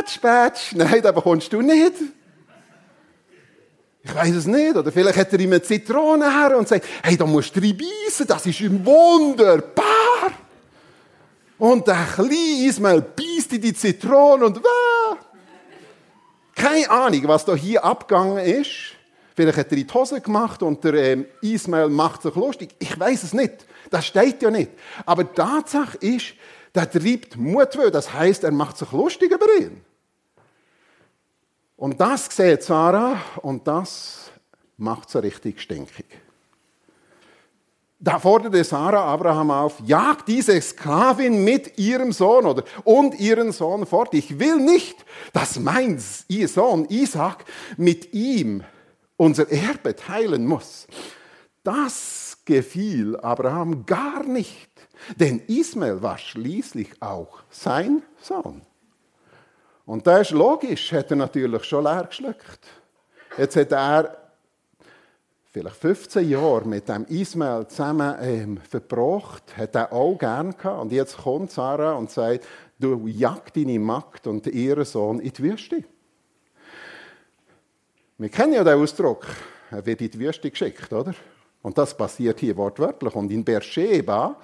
Ätsch, 0.00 0.20
Pätsch. 0.20 0.74
Nein, 0.74 1.00
da 1.00 1.12
bekommst 1.12 1.52
du 1.52 1.62
nicht. 1.62 1.94
Ich 4.04 4.14
weiß 4.14 4.34
es 4.34 4.46
nicht. 4.46 4.76
Oder 4.76 4.90
vielleicht 4.90 5.18
hat 5.18 5.32
er 5.32 5.40
ihm 5.40 5.50
eine 5.50 5.62
Zitrone 5.62 6.30
her 6.30 6.56
und 6.58 6.66
sagt, 6.66 6.86
hey, 7.02 7.16
da 7.16 7.24
musst 7.24 7.54
du 7.54 7.60
beißen, 7.60 8.26
das 8.26 8.46
ist 8.46 8.62
wunderbar. 8.84 10.32
Und 11.58 11.86
der 11.86 12.06
kleine 12.12 12.66
Ismael 12.66 13.02
beißt 13.02 13.52
in 13.52 13.60
die 13.60 13.74
Zitrone 13.74 14.46
und 14.46 14.56
wah. 14.56 15.16
Keine 16.54 16.90
Ahnung, 16.90 17.28
was 17.28 17.44
da 17.44 17.54
hier 17.54 17.84
abgegangen 17.84 18.38
ist. 18.38 18.96
Vielleicht 19.34 19.56
hat 19.56 19.72
er 19.72 19.78
in 19.78 19.86
die 19.86 19.94
Hose 19.94 20.20
gemacht 20.20 20.62
und 20.62 20.82
der 20.84 20.94
ähm, 20.94 21.26
Ismael 21.40 21.88
macht 21.88 22.22
sich 22.22 22.34
lustig. 22.34 22.74
Ich 22.78 22.98
weiß 22.98 23.22
es 23.22 23.32
nicht. 23.32 23.66
Das 23.90 24.06
steht 24.06 24.42
ja 24.42 24.50
nicht. 24.50 24.70
Aber 25.06 25.32
Tatsache 25.32 25.96
ist, 25.98 26.34
der 26.74 26.90
treibt 26.90 27.36
Mutwillen. 27.36 27.92
Das 27.92 28.12
heißt, 28.12 28.44
er 28.44 28.50
macht 28.50 28.76
sich 28.78 28.90
lustig 28.92 29.30
über 29.30 29.46
ihn. 29.60 29.80
Und 31.82 32.00
das 32.00 32.26
sieht 32.26 32.62
Sarah 32.62 33.20
und 33.42 33.66
das 33.66 34.30
macht 34.76 35.10
sie 35.10 35.20
richtig 35.20 35.60
stinkig. 35.60 36.06
Da 37.98 38.20
forderte 38.20 38.62
Sarah 38.62 39.02
Abraham 39.12 39.50
auf, 39.50 39.80
jagt 39.84 40.28
diese 40.28 40.62
Sklavin 40.62 41.42
mit 41.42 41.80
ihrem 41.80 42.12
Sohn 42.12 42.46
oder 42.46 42.62
und 42.84 43.18
ihren 43.18 43.50
Sohn 43.50 43.84
fort. 43.84 44.14
Ich 44.14 44.38
will 44.38 44.58
nicht, 44.58 45.04
dass 45.32 45.58
mein 45.58 45.98
Sohn 45.98 46.84
Isaac 46.84 47.44
mit 47.76 48.14
ihm 48.14 48.62
unser 49.16 49.50
Erbe 49.50 49.96
teilen 49.96 50.46
muss. 50.46 50.86
Das 51.64 52.38
gefiel 52.44 53.16
Abraham 53.16 53.86
gar 53.86 54.22
nicht, 54.22 54.70
denn 55.16 55.40
Ismael 55.48 56.00
war 56.00 56.18
schließlich 56.18 57.02
auch 57.02 57.42
sein 57.50 58.02
Sohn. 58.20 58.62
Und 59.84 60.06
das 60.06 60.28
ist 60.28 60.30
logisch, 60.30 60.92
hat 60.92 61.10
er 61.10 61.16
natürlich 61.16 61.64
schon 61.64 61.84
leer 61.84 62.04
geschluckt. 62.04 62.60
Jetzt 63.36 63.56
hat 63.56 63.72
er 63.72 64.16
vielleicht 65.50 65.76
15 65.76 66.28
Jahre 66.28 66.66
mit 66.66 66.88
dem 66.88 67.04
Ismael 67.06 67.66
zusammen 67.66 68.16
ähm, 68.20 68.58
verbracht, 68.58 69.56
hat 69.56 69.74
er 69.74 69.92
auch 69.92 70.16
gern 70.16 70.56
gehabt. 70.56 70.80
Und 70.80 70.92
jetzt 70.92 71.16
kommt 71.18 71.50
Sarah 71.50 71.94
und 71.94 72.10
sagt, 72.10 72.46
du 72.78 73.06
jagst 73.06 73.56
deine 73.56 73.78
Magd 73.78 74.26
und 74.26 74.46
ihren 74.46 74.84
Sohn 74.84 75.20
in 75.20 75.32
die 75.32 75.42
Wüste. 75.42 75.84
Wir 78.18 78.28
kennen 78.28 78.52
ja 78.52 78.64
den 78.64 78.78
Ausdruck, 78.80 79.26
er 79.70 79.84
wird 79.84 80.00
in 80.00 80.10
die 80.10 80.18
Wüste 80.18 80.50
geschickt, 80.50 80.92
oder? 80.92 81.14
Und 81.62 81.78
das 81.78 81.96
passiert 81.96 82.40
hier 82.40 82.56
wortwörtlich. 82.56 83.14
Und 83.14 83.30
in 83.30 83.44
Beersheba, 83.44 84.36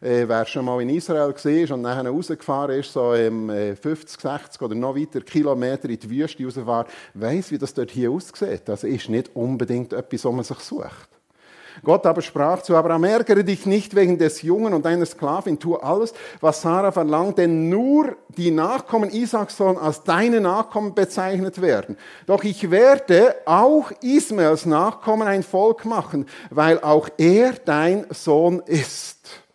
äh, 0.00 0.26
wer 0.26 0.46
schon 0.46 0.64
mal 0.64 0.80
in 0.82 0.90
Israel 0.90 1.34
war 1.34 1.74
und 1.74 1.82
nachher 1.82 2.08
rausgefahren 2.08 2.78
ist, 2.78 2.92
so 2.92 3.14
im 3.14 3.50
äh, 3.50 3.76
50, 3.76 4.20
60 4.20 4.62
oder 4.62 4.74
noch 4.74 4.96
weiter 4.96 5.20
Kilometer 5.20 5.88
in 5.88 5.98
die 5.98 6.10
Wüste 6.10 6.44
rausfahren, 6.44 6.86
weiss, 7.14 7.50
wie 7.50 7.58
das 7.58 7.74
dort 7.74 7.90
hier 7.90 8.10
aussieht. 8.10 8.62
Das 8.66 8.84
ist 8.84 9.08
nicht 9.08 9.34
unbedingt 9.34 9.92
etwas, 9.92 10.24
was 10.24 10.32
man 10.32 10.44
sich 10.44 10.58
sucht. 10.60 11.08
Gott 11.84 12.06
aber 12.06 12.22
sprach 12.22 12.62
zu 12.62 12.74
Abraham, 12.74 13.04
ärgere 13.04 13.44
dich 13.44 13.66
nicht 13.66 13.94
wegen 13.94 14.18
des 14.18 14.42
Jungen 14.42 14.72
und 14.72 14.84
deiner 14.84 15.06
Sklavin, 15.06 15.58
tu 15.58 15.76
alles, 15.76 16.14
was 16.40 16.62
Sarah 16.62 16.92
verlangt, 16.92 17.38
denn 17.38 17.68
nur 17.68 18.16
die 18.28 18.50
Nachkommen 18.50 19.10
Isaaks 19.10 19.56
sollen 19.56 19.76
als 19.76 20.02
deine 20.02 20.40
Nachkommen 20.40 20.94
bezeichnet 20.94 21.60
werden. 21.60 21.96
Doch 22.26 22.44
ich 22.44 22.70
werde 22.70 23.34
auch 23.44 23.92
Ismaels 24.00 24.66
Nachkommen 24.66 25.28
ein 25.28 25.42
Volk 25.42 25.84
machen, 25.84 26.26
weil 26.50 26.80
auch 26.80 27.08
er 27.18 27.52
dein 27.64 28.06
Sohn 28.10 28.60
ist. 28.66 29.45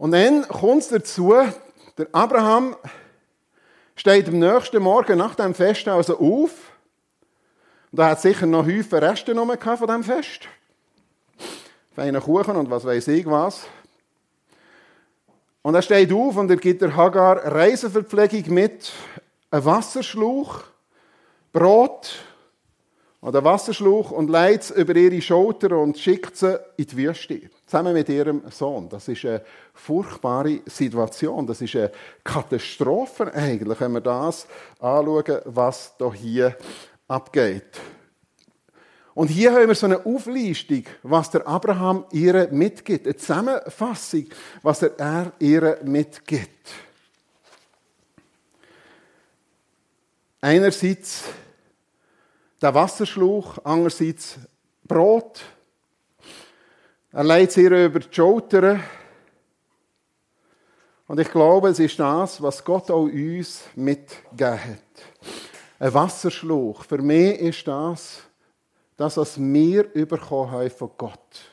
Und 0.00 0.12
dann 0.12 0.48
kommt 0.48 0.80
es 0.80 0.88
dazu, 0.88 1.34
der 1.98 2.06
Abraham 2.12 2.74
steht 3.94 4.28
am 4.28 4.38
nächsten 4.38 4.82
Morgen 4.82 5.18
nach 5.18 5.34
dem 5.34 5.52
Fest 5.52 5.86
also 5.88 6.18
auf. 6.18 6.72
Und 7.92 7.98
er 7.98 8.06
hat 8.06 8.22
sicher 8.22 8.46
noch 8.46 8.64
Häufen 8.64 8.98
Reste 8.98 9.34
von 9.34 9.58
diesem 9.58 10.02
Fest. 10.02 10.48
Feine 11.94 12.18
Kuchen 12.22 12.56
und 12.56 12.70
was 12.70 12.86
weiß 12.86 13.08
ich 13.08 13.26
was. 13.26 13.66
Und 15.60 15.74
er 15.74 15.82
steht 15.82 16.10
auf 16.14 16.34
und 16.34 16.50
er 16.50 16.56
gibt 16.56 16.80
der 16.80 16.96
Hagar 16.96 17.44
Reiseverpflegung 17.54 18.54
mit, 18.54 18.92
einem 19.50 19.64
Wasserschlauch, 19.66 20.62
Brot 21.52 22.24
oder 23.22 23.44
Wasserschlauch 23.44 24.10
und 24.10 24.30
leitet 24.30 24.62
es 24.62 24.70
über 24.70 24.96
ihre 24.96 25.20
Schulter 25.20 25.76
und 25.78 25.98
schickt 25.98 26.36
sie 26.36 26.58
in 26.76 26.86
die 26.86 26.96
Wüste. 26.96 27.40
Zusammen 27.66 27.92
mit 27.92 28.08
ihrem 28.08 28.42
Sohn. 28.50 28.88
Das 28.88 29.08
ist 29.08 29.24
eine 29.24 29.42
furchtbare 29.74 30.60
Situation. 30.66 31.46
Das 31.46 31.60
ist 31.60 31.76
eine 31.76 31.92
Katastrophe 32.24 33.32
eigentlich, 33.34 33.80
wenn 33.80 33.92
wir 33.92 34.00
das 34.00 34.46
anschauen, 34.78 35.40
was 35.44 35.94
hier 36.14 36.56
abgeht. 37.08 37.80
Und 39.12 39.28
hier 39.28 39.52
haben 39.52 39.68
wir 39.68 39.74
so 39.74 39.86
eine 39.86 40.06
Auflistung, 40.06 40.84
was 41.02 41.30
der 41.30 41.46
Abraham 41.46 42.06
ihr 42.12 42.48
mitgibt. 42.50 43.06
Eine 43.06 43.16
Zusammenfassung, 43.16 44.26
was 44.62 44.82
er 44.82 45.32
ihr 45.38 45.78
mitgibt. 45.84 46.70
Einerseits 50.40 51.24
der 52.60 52.74
Wasserschlauch, 52.74 53.58
andererseits 53.64 54.38
Brot. 54.84 55.40
Er 57.12 57.24
sie 57.50 57.62
ihr 57.62 57.86
über 57.86 58.00
die 58.00 58.14
Schultern. 58.14 58.82
Und 61.06 61.18
ich 61.18 61.30
glaube, 61.30 61.70
es 61.70 61.78
ist 61.78 61.98
das, 61.98 62.40
was 62.40 62.64
Gott 62.64 62.90
auch 62.90 63.04
uns 63.04 63.64
mitgegeben 63.74 64.60
hat. 64.60 64.78
Ein 65.78 65.94
Wasserschlauch. 65.94 66.84
Für 66.84 66.98
mich 66.98 67.40
ist 67.40 67.66
das, 67.66 68.20
das, 68.96 69.16
was 69.16 69.40
wir 69.40 69.84
bekommen 69.84 70.50
haben 70.50 70.70
von 70.70 70.90
Gott. 70.96 71.49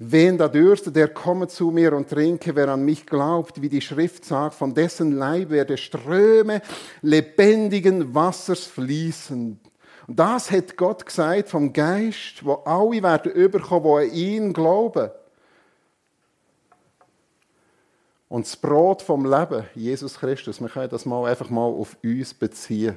Wen 0.00 0.38
da 0.38 0.46
dürstet, 0.46 0.94
der 0.94 1.08
komme 1.08 1.48
zu 1.48 1.72
mir 1.72 1.92
und 1.92 2.08
trinke, 2.08 2.54
wer 2.54 2.68
an 2.68 2.84
mich 2.84 3.04
glaubt, 3.04 3.60
wie 3.60 3.68
die 3.68 3.80
Schrift 3.80 4.24
sagt, 4.24 4.54
von 4.54 4.72
dessen 4.72 5.10
Leib 5.10 5.50
werde 5.50 5.76
Ströme 5.76 6.62
lebendigen 7.02 8.14
Wassers 8.14 8.64
fließen. 8.64 9.58
Und 10.06 10.18
das 10.18 10.52
hat 10.52 10.76
Gott 10.76 11.04
gesagt 11.04 11.48
vom 11.48 11.72
Geist, 11.72 12.44
wo 12.44 12.54
alle 12.64 13.02
werden 13.02 13.32
überkommen, 13.32 13.84
wo 13.84 13.96
an 13.96 14.10
ihn 14.10 14.52
glauben. 14.52 15.10
Und 18.28 18.46
das 18.46 18.56
Brot 18.56 19.02
vom 19.02 19.24
Leben, 19.24 19.64
Jesus 19.74 20.18
Christus, 20.20 20.60
wir 20.60 20.68
können 20.68 20.90
das 20.90 21.06
mal 21.06 21.28
einfach 21.28 21.50
mal 21.50 21.66
auf 21.66 21.96
uns 22.04 22.34
beziehen. 22.34 22.96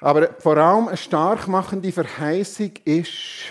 Aber 0.00 0.30
vor 0.38 0.56
allem 0.56 0.88
eine 0.88 0.96
stark 0.96 1.48
machende 1.48 1.92
Verheißung 1.92 2.72
ist, 2.84 3.50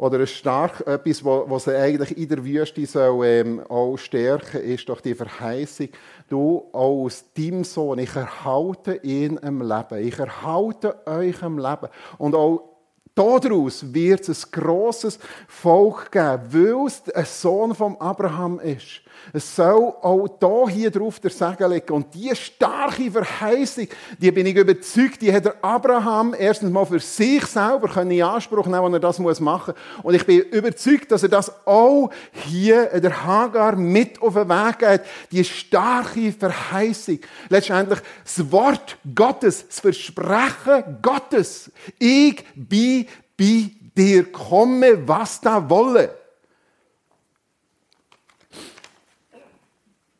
oder 0.00 0.18
ein 0.20 0.26
stark 0.26 0.80
etwas, 0.86 1.22
was 1.22 1.64
sie 1.64 1.76
eigentlich 1.76 2.16
in 2.16 2.26
der 2.26 2.42
Wüste 2.42 2.86
soll, 2.86 3.26
ähm, 3.26 3.60
auch 3.68 3.98
stärken, 3.98 4.62
ist 4.62 4.88
doch 4.88 5.02
die 5.02 5.14
Verheißung, 5.14 5.88
du 6.30 6.64
aus 6.72 7.26
deinem 7.36 7.64
Sohn, 7.64 7.98
ich 7.98 8.16
erhalte 8.16 8.94
ihn 9.02 9.36
im 9.36 9.60
Leben, 9.60 9.98
ich 10.02 10.18
erhalte 10.18 11.06
euch 11.06 11.42
im 11.42 11.58
Leben. 11.58 11.88
Und 12.16 12.34
auch 12.34 12.62
daraus 13.14 13.92
wird 13.92 14.26
es 14.26 14.46
ein 14.46 14.50
grosses 14.52 15.18
Volk 15.46 16.10
geben, 16.10 16.44
weil 16.48 16.86
es 16.86 17.02
ein 17.10 17.26
Sohn 17.26 17.74
von 17.74 18.00
Abraham 18.00 18.58
ist. 18.58 19.02
Es 19.32 19.54
soll 19.54 19.92
auch 20.02 20.28
da 20.28 20.68
hier 20.68 20.90
drauf 20.90 21.20
der 21.20 21.30
Segen 21.30 21.70
liegen. 21.70 21.92
Und 21.92 22.14
diese 22.14 22.36
starke 22.36 23.10
Verheißung, 23.10 23.88
die 24.18 24.30
bin 24.30 24.46
ich 24.46 24.56
überzeugt, 24.56 25.22
die 25.22 25.32
hat 25.32 25.44
der 25.44 25.56
Abraham 25.62 26.34
erstens 26.38 26.70
mal 26.70 26.84
für 26.84 27.00
sich 27.00 27.44
selber 27.46 28.02
in 28.02 28.22
Anspruch 28.22 28.66
nehmen, 28.66 28.84
wenn 28.84 28.94
er 28.94 29.00
das 29.00 29.18
muss 29.18 29.40
machen. 29.40 29.74
Und 30.02 30.14
ich 30.14 30.24
bin 30.26 30.40
überzeugt, 30.40 31.12
dass 31.12 31.22
er 31.22 31.28
das 31.28 31.52
auch 31.66 32.10
hier 32.32 32.90
in 32.90 33.02
der 33.02 33.24
Hagar 33.24 33.76
mit 33.76 34.20
auf 34.20 34.34
den 34.34 34.48
Weg 34.48 34.78
geht. 34.78 35.02
Die 35.30 35.44
starke 35.44 36.32
Verheißung. 36.32 37.20
Letztendlich 37.48 38.00
das 38.24 38.50
Wort 38.50 38.96
Gottes, 39.14 39.66
das 39.66 39.80
Versprechen 39.80 40.98
Gottes. 41.02 41.70
Ich 41.98 42.44
bin 42.54 43.06
bei 43.36 43.70
dir, 43.96 44.30
komme, 44.30 45.06
was 45.06 45.40
da 45.40 45.68
wolle. 45.68 46.19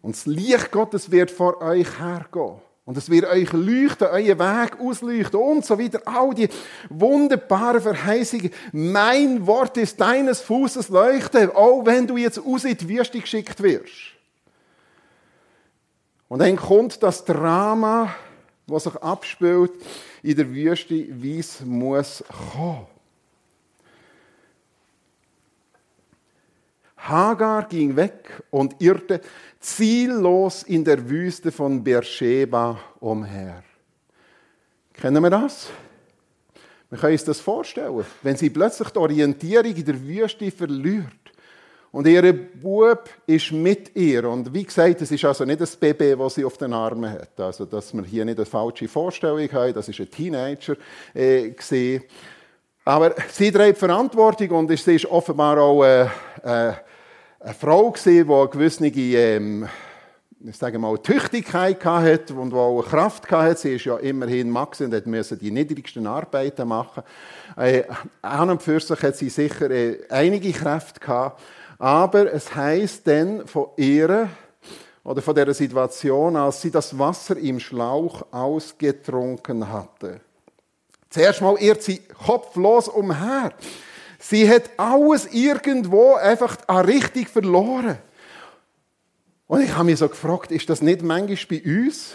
Und 0.03 0.17
das 0.17 0.27
Licht 0.27 0.71
Gottes 0.71 1.11
wird 1.11 1.31
vor 1.31 1.61
euch 1.61 1.99
hergehen. 1.99 2.61
Und 2.85 2.97
es 2.97 3.09
wird 3.09 3.27
euch 3.27 3.53
leuchten, 3.53 4.09
euren 4.09 4.39
Weg 4.39 4.81
ausleuchten 4.81 5.39
und 5.39 5.65
so 5.65 5.79
weiter. 5.79 6.01
All 6.07 6.35
die 6.35 6.49
wunderbaren 6.89 7.81
Verheißungen. 7.81 8.51
Mein 8.73 9.47
Wort 9.47 9.77
ist 9.77 10.01
deines 10.01 10.41
Fußes 10.41 10.89
Leuchte, 10.89 11.55
auch 11.55 11.85
wenn 11.85 12.07
du 12.07 12.17
jetzt 12.17 12.41
aus 12.45 12.65
in 12.65 12.77
die 12.77 12.89
Wüste 12.89 13.21
geschickt 13.21 13.63
wirst. 13.63 13.93
Und 16.29 16.41
dann 16.41 16.57
kommt 16.57 17.03
das 17.03 17.25
Drama, 17.25 18.15
was 18.67 18.85
sich 18.85 18.97
abspielt 18.97 19.73
in 20.23 20.37
der 20.37 20.51
Wüste, 20.51 21.07
wie 21.11 21.39
es 21.39 21.61
muss 21.61 22.25
kommen. 22.53 22.87
Hagar 27.09 27.69
ging 27.69 27.97
weg 27.97 28.43
und 28.51 28.77
irrte 28.81 29.21
ziellos 29.59 30.63
in 30.63 30.85
der 30.85 31.09
Wüste 31.09 31.51
von 31.51 31.83
Beersheba 31.83 32.79
umher. 33.01 33.63
Kennen 34.93 35.23
wir 35.23 35.31
das? 35.31 35.69
Wir 36.91 36.99
können 36.99 37.13
uns 37.13 37.25
das 37.25 37.41
vorstellen, 37.41 38.05
wenn 38.23 38.37
sie 38.37 38.51
plötzlich 38.51 38.89
die 38.91 38.99
Orientierung 38.99 39.75
in 39.75 39.85
der 39.85 40.03
Wüste 40.03 40.51
verliert 40.51 41.07
und 41.93 42.07
ihr 42.07 42.33
Bub 42.33 43.09
ist 43.27 43.53
mit 43.53 43.97
ihr. 43.97 44.29
Und 44.29 44.53
wie 44.53 44.65
gesagt, 44.65 45.01
es 45.03 45.11
ist 45.11 45.25
also 45.25 45.45
nicht 45.45 45.61
das 45.61 45.77
Baby, 45.77 46.15
das 46.17 46.35
sie 46.35 46.45
auf 46.45 46.57
den 46.57 46.73
Armen 46.73 47.11
hat. 47.11 47.39
Also, 47.41 47.65
dass 47.65 47.93
wir 47.95 48.05
hier 48.05 48.25
nicht 48.25 48.39
eine 48.39 48.47
falsche 48.47 48.89
Vorstellung 48.89 49.51
haben, 49.53 49.75
das 49.75 49.89
ist 49.89 50.01
ein 50.01 50.11
Teenager 50.11 50.77
äh. 51.15 52.01
Aber 52.85 53.15
sie 53.31 53.53
trägt 53.53 53.79
Verantwortung 53.79 54.51
und 54.51 54.79
sie 54.79 54.95
ist 54.95 55.07
offenbar 55.07 55.59
auch 55.59 55.85
äh, 55.85 56.07
äh, 56.43 56.73
eine 57.41 57.55
Frau 57.55 57.91
gesehen, 57.91 58.27
die 58.27 58.35
eine 58.35 58.49
gewisse, 58.49 58.85
ähm, 58.87 59.69
ich 60.41 60.57
sage 60.57 60.79
mal, 60.79 60.99
Tüchtigkeit 60.99 61.83
hatte 61.85 62.35
und 62.35 62.51
die 62.51 62.57
auch 62.57 62.83
Kraft 62.83 63.31
hatte. 63.31 63.61
Sie 63.61 63.75
ist 63.75 63.87
ja 63.87 63.97
immerhin 63.97 64.51
Max 64.51 64.81
und 64.81 65.07
musste 65.07 65.37
die 65.37 65.51
niedrigsten 65.51 66.07
Arbeiten 66.07 66.69
machen. 66.69 67.03
Äh, 67.57 67.85
an 68.23 68.51
und 68.51 68.63
für 68.63 68.81
sich 68.81 69.03
hat 69.03 69.17
sie 69.17 69.31
sicher 69.31 69.71
äh, 69.71 69.99
einige 70.11 70.53
Kräfte 70.53 71.01
gehabt. 71.01 71.41
Aber 71.79 72.33
es 72.33 72.55
heißt 72.55 73.07
dann 73.07 73.47
von 73.47 73.69
ihr, 73.77 74.29
oder 75.03 75.23
von 75.23 75.35
der 75.35 75.53
Situation, 75.55 76.37
als 76.37 76.61
sie 76.61 76.71
das 76.71 76.99
Wasser 76.99 77.39
im 77.39 77.59
Schlauch 77.59 78.27
ausgetrunken 78.31 79.67
hatte. 79.67 80.21
Zuerst 81.09 81.41
mal 81.41 81.57
irrt 81.59 81.83
sie 81.83 82.01
kopflos 82.01 82.87
umher. 82.87 83.53
Sie 84.21 84.49
hat 84.49 84.71
alles 84.77 85.27
irgendwo 85.33 86.15
einfach 86.15 86.57
an 86.67 86.85
Richtung 86.85 87.27
verloren. 87.27 87.99
Und 89.47 89.63
ich 89.63 89.75
habe 89.75 89.85
mich 89.85 89.99
so 89.99 90.09
gefragt, 90.09 90.53
ist 90.53 90.69
das 90.69 90.83
nicht 90.83 91.03
manchmal 91.03 91.37
bei 91.61 91.63
uns? 91.65 92.13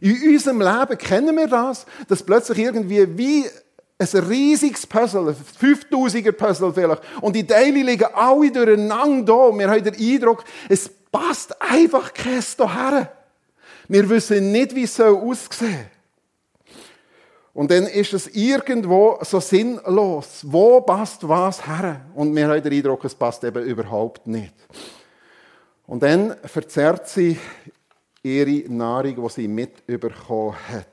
In 0.00 0.34
unserem 0.34 0.60
Leben 0.60 0.98
kennen 0.98 1.36
wir 1.36 1.46
das, 1.46 1.86
dass 2.08 2.22
plötzlich 2.22 2.58
irgendwie 2.58 3.16
wie 3.16 3.46
ein 3.98 4.24
riesiges 4.24 4.86
Puzzle, 4.86 5.28
ein 5.28 5.36
5000er 5.60 6.32
Puzzle 6.32 6.74
vielleicht, 6.74 7.02
und 7.20 7.36
die 7.36 7.46
Teile 7.46 7.82
liegen 7.82 8.08
alle 8.12 8.50
durcheinander 8.50 9.32
da. 9.32 9.58
Wir 9.58 9.70
haben 9.70 9.84
den 9.84 9.94
Eindruck, 9.94 10.44
es 10.68 10.90
passt 11.10 11.58
einfach 11.62 12.12
kein 12.12 12.42
her. 12.42 13.12
Wir 13.86 14.08
wissen 14.10 14.50
nicht, 14.50 14.74
wie 14.74 14.82
es 14.82 15.00
aussehen 15.00 15.48
soll. 15.50 15.93
Und 17.54 17.70
dann 17.70 17.86
ist 17.86 18.12
es 18.12 18.26
irgendwo 18.34 19.16
so 19.22 19.38
sinnlos. 19.38 20.40
Wo 20.42 20.80
passt 20.80 21.26
was 21.26 21.64
her? 21.64 22.00
Und 22.14 22.34
wir 22.34 22.48
haben 22.48 22.60
den 22.60 22.72
Eindruck, 22.72 23.04
es 23.04 23.14
passt 23.14 23.44
eben 23.44 23.64
überhaupt 23.64 24.26
nicht. 24.26 24.54
Und 25.86 26.02
dann 26.02 26.34
verzerrt 26.44 27.08
sie 27.08 27.38
ihre 28.24 28.68
Nahrung, 28.72 29.22
die 29.22 29.30
sie 29.30 29.48
mitbekommen 29.48 30.56
hat. 30.68 30.88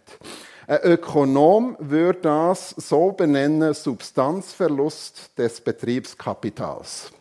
Ein 0.68 0.80
Ökonom 0.84 1.76
würde 1.80 2.20
das 2.22 2.70
so 2.70 3.12
benennen, 3.12 3.74
Substanzverlust 3.74 5.38
des 5.38 5.60
Betriebskapitals. 5.60 7.12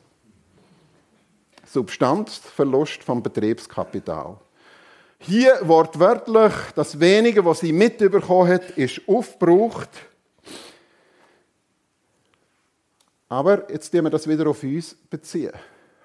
Substanzverlust 1.65 3.03
vom 3.03 3.23
Betriebskapital. 3.23 4.37
Hier 5.23 5.59
wortwörtlich, 5.65 6.55
das 6.75 6.99
Wenige, 6.99 7.45
was 7.45 7.61
sie 7.61 7.75
mitbekommen 7.75 8.49
hat, 8.51 8.71
ist 8.71 9.03
aufgebraucht. 9.07 9.91
Aber 13.29 13.71
jetzt 13.71 13.91
tun 13.91 14.05
wir 14.05 14.11
das 14.11 14.27
wieder 14.27 14.49
auf 14.49 14.63
uns 14.63 14.97
beziehen. 15.11 15.53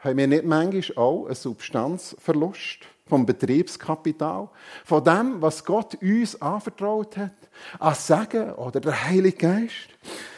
Haben 0.02 0.18
wir 0.18 0.28
nicht 0.28 0.44
manchmal 0.44 0.98
auch 0.98 1.28
einen 1.28 1.36
Substanzverlust 1.36 2.80
vom 3.08 3.26
Betriebskapital? 3.26 4.50
Von 4.84 5.04
dem, 5.06 5.42
was 5.42 5.64
Gott 5.64 5.96
uns 6.02 6.42
anvertraut 6.42 7.16
hat? 7.16 7.32
An 7.80 7.96
Segen 7.96 8.52
oder 8.56 8.82
der 8.82 9.06
Heilige 9.06 9.38
Geist? 9.38 9.88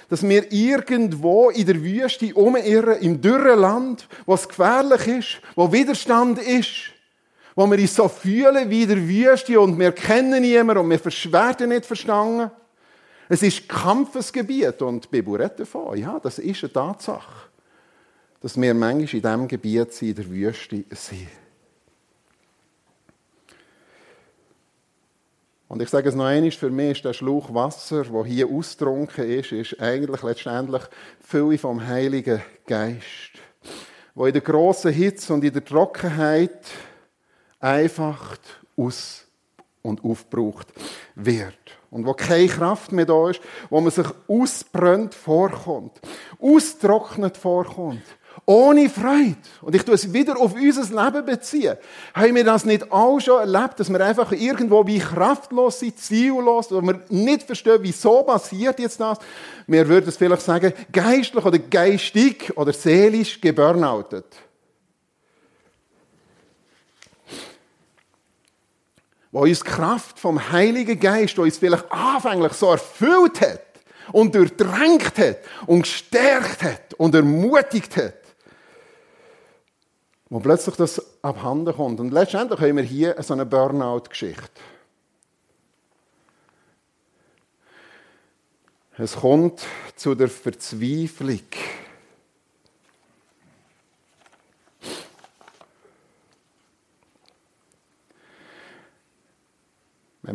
Dass 0.07 0.21
wir 0.21 0.51
irgendwo 0.51 1.49
in 1.49 1.65
der 1.65 1.81
Wüste 1.81 2.31
umirren, 2.35 3.01
im 3.01 3.19
dürren 3.19 3.59
Land, 3.59 4.07
wo 4.27 4.35
es 4.35 4.47
gefährlich 4.47 5.07
ist, 5.07 5.41
wo 5.55 5.71
Widerstand 5.71 6.37
ist, 6.37 6.91
wo 7.57 7.65
wir 7.65 7.79
uns 7.79 7.95
so 7.95 8.07
fühlen 8.07 8.69
wie 8.69 8.85
der 8.85 8.97
Wüste 8.97 9.59
und 9.59 9.79
wir 9.79 9.91
kennen 9.91 10.43
niemanden 10.43 10.77
und 10.77 10.89
wir 10.91 11.33
werden 11.33 11.69
nicht 11.69 11.87
verstanden. 11.87 12.51
Es 13.29 13.41
ist 13.41 13.67
Kampfesgebiet 13.67 14.79
und 14.83 15.05
die 15.05 15.07
Bibel 15.07 15.41
redet 15.41 15.61
davon. 15.61 15.97
Ja, 15.97 16.19
das 16.19 16.37
ist 16.37 16.63
eine 16.63 16.71
Tatsache, 16.71 17.49
dass 18.41 18.61
wir 18.61 18.75
manchmal 18.75 18.99
in 18.99 19.07
diesem 19.07 19.47
Gebiet 19.47 20.01
in 20.03 20.13
der 20.13 20.29
Wüste 20.29 20.83
sind. 20.91 21.27
Und 25.67 25.81
ich 25.81 25.89
sage 25.89 26.09
es 26.09 26.15
noch 26.15 26.25
einmal, 26.25 26.51
für 26.51 26.69
mich 26.69 26.97
ist 26.97 27.05
der 27.05 27.13
Schluch 27.13 27.51
Wasser, 27.55 28.03
der 28.03 28.23
hier 28.23 28.47
austrunken 28.47 29.27
ist, 29.27 29.51
ist 29.51 29.81
eigentlich 29.81 30.21
letztendlich 30.21 30.83
die 30.83 31.27
Fülle 31.27 31.57
vom 31.57 31.85
Heiligen 31.85 32.39
Geist, 32.67 33.31
wo 34.13 34.27
in 34.27 34.33
der 34.33 34.43
grossen 34.43 34.93
Hitze 34.93 35.33
und 35.33 35.43
in 35.43 35.53
der 35.53 35.65
Trockenheit 35.65 36.61
einfach 37.59 38.37
aus 38.75 39.25
und 39.81 40.03
aufgebraucht 40.03 40.67
wird. 41.15 41.53
Und 41.89 42.05
wo 42.05 42.13
keine 42.13 42.47
Kraft 42.47 42.91
mehr 42.91 43.05
da 43.05 43.29
ist, 43.29 43.39
wo 43.69 43.79
man 43.79 43.91
sich 43.91 44.07
ausbrennt 44.27 45.13
vorkommt, 45.13 45.99
austrocknet 46.39 47.37
vorkommt, 47.37 48.03
ohne 48.45 48.89
Freude. 48.89 49.37
Und 49.61 49.73
ich 49.73 49.83
tue 49.83 49.95
es 49.95 50.11
wieder 50.11 50.37
auf 50.37 50.53
unser 50.53 51.03
Leben 51.05 51.25
beziehen. 51.25 51.77
Haben 52.13 52.35
wir 52.35 52.43
das 52.43 52.65
nicht 52.65 52.91
auch 52.91 53.19
schon 53.19 53.39
erlebt, 53.39 53.79
dass 53.79 53.89
wir 53.89 54.01
einfach 54.01 54.31
irgendwo 54.33 54.85
wie 54.85 54.99
kraftlos 54.99 55.79
sind, 55.79 55.97
ziellos, 55.97 56.71
oder 56.71 56.85
wir 56.85 57.01
nicht 57.09 57.43
verstehen, 57.43 57.79
wieso 57.81 58.23
passiert 58.23 58.79
jetzt 58.79 58.99
das? 58.99 59.17
Wir 59.65 59.87
würden 59.87 60.09
es 60.09 60.17
vielleicht 60.17 60.41
sagen, 60.41 60.73
geistlich 60.91 61.45
oder 61.45 61.57
geistig 61.57 62.51
oder 62.57 62.73
seelisch 62.73 63.39
geburnoutet. 63.39 64.25
Wo 69.31 69.41
uns 69.41 69.59
die 69.59 69.69
Kraft 69.69 70.19
vom 70.19 70.51
Heiligen 70.51 70.99
Geist, 70.99 71.37
wo 71.37 71.43
uns 71.43 71.57
vielleicht 71.57 71.91
anfänglich 71.91 72.53
so 72.53 72.71
erfüllt 72.71 73.41
hat 73.41 73.61
und 74.11 74.33
durchdrängt 74.33 75.17
hat 75.17 75.39
und 75.65 75.83
gestärkt 75.83 76.63
hat 76.63 76.93
und 76.95 77.13
ermutigt 77.13 77.97
hat, 77.97 78.15
wo 80.29 80.39
plötzlich 80.39 80.75
das 80.75 81.01
abhanden 81.21 81.75
kommt. 81.75 81.99
Und 81.99 82.11
letztendlich 82.11 82.59
haben 82.59 82.77
wir 82.77 82.83
hier 82.83 83.15
so 83.21 83.33
eine 83.33 83.45
Burnout-Geschichte. 83.45 84.61
Es 88.99 89.15
kommt 89.15 89.61
zu 89.95 90.15
der 90.15 90.27
Verzweiflung. 90.27 91.41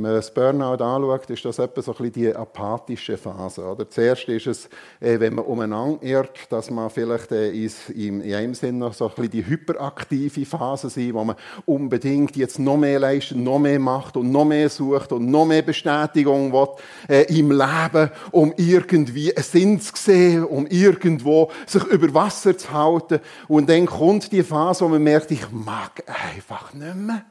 Wenn 0.02 0.10
man 0.10 0.16
das 0.16 0.34
Burnout 0.34 0.82
anschaut, 0.82 1.30
ist 1.30 1.44
das 1.44 1.60
etwa 1.60 1.80
so 1.80 1.92
ein 1.92 1.96
bisschen 1.98 2.12
die 2.12 2.34
apathische 2.34 3.16
Phase. 3.16 3.62
Oder? 3.62 3.88
Zuerst 3.88 4.24
ist 4.28 4.48
es, 4.48 4.68
äh, 4.98 5.20
wenn 5.20 5.34
man 5.34 5.44
umeinander 5.44 6.02
irrt, 6.02 6.50
dass 6.50 6.72
man 6.72 6.90
vielleicht 6.90 7.30
äh, 7.30 7.52
in 7.52 8.20
einem 8.34 8.54
Sinn 8.54 8.78
noch 8.78 8.94
so 8.94 9.04
ein 9.04 9.14
bisschen 9.14 9.30
die 9.30 9.46
hyperaktive 9.46 10.44
Phase 10.44 10.90
sein, 10.90 11.14
wo 11.14 11.22
man 11.22 11.36
unbedingt 11.66 12.34
jetzt 12.34 12.58
noch 12.58 12.76
mehr 12.76 12.98
leistet, 12.98 13.38
noch 13.38 13.60
mehr 13.60 13.78
macht 13.78 14.16
und 14.16 14.32
noch 14.32 14.44
mehr 14.44 14.68
sucht 14.68 15.12
und 15.12 15.30
noch 15.30 15.44
mehr 15.44 15.62
Bestätigung 15.62 16.52
will, 16.52 16.66
äh, 17.08 17.38
im 17.38 17.52
Leben, 17.52 18.10
um 18.32 18.52
irgendwie 18.56 19.36
einen 19.36 19.44
Sinn 19.44 19.80
zu 19.80 19.92
sehen, 19.94 20.44
um 20.44 20.66
irgendwo 20.66 21.48
sich 21.64 21.84
über 21.84 22.12
Wasser 22.12 22.58
zu 22.58 22.72
halten. 22.72 23.20
Und 23.46 23.68
dann 23.68 23.86
kommt 23.86 24.32
die 24.32 24.42
Phase, 24.42 24.84
wo 24.84 24.88
man 24.88 25.04
merkt, 25.04 25.30
ich 25.30 25.48
mag 25.52 26.02
einfach 26.08 26.74
nicht 26.74 26.96
mehr. 26.96 27.24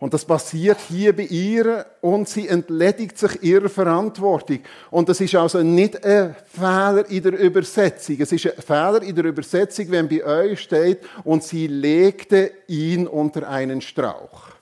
Und 0.00 0.14
das 0.14 0.24
passiert 0.24 0.78
hier 0.88 1.14
bei 1.14 1.24
ihr 1.24 1.84
und 2.00 2.28
sie 2.28 2.46
entledigt 2.46 3.18
sich 3.18 3.42
ihrer 3.42 3.68
Verantwortung. 3.68 4.60
Und 4.92 5.08
das 5.08 5.20
ist 5.20 5.34
also 5.34 5.60
nicht 5.62 6.04
ein 6.04 6.36
Fehler 6.46 7.04
in 7.10 7.22
der 7.24 7.38
Übersetzung. 7.38 8.16
Es 8.20 8.30
ist 8.30 8.46
ein 8.46 8.62
Fehler 8.62 9.02
in 9.02 9.16
der 9.16 9.24
Übersetzung, 9.24 9.90
wenn 9.90 10.08
bei 10.08 10.24
euch 10.24 10.60
steht, 10.60 11.00
und 11.24 11.42
sie 11.42 11.66
legte 11.66 12.52
ihn 12.68 13.08
unter 13.08 13.48
einen 13.48 13.80
Strauch. 13.80 14.57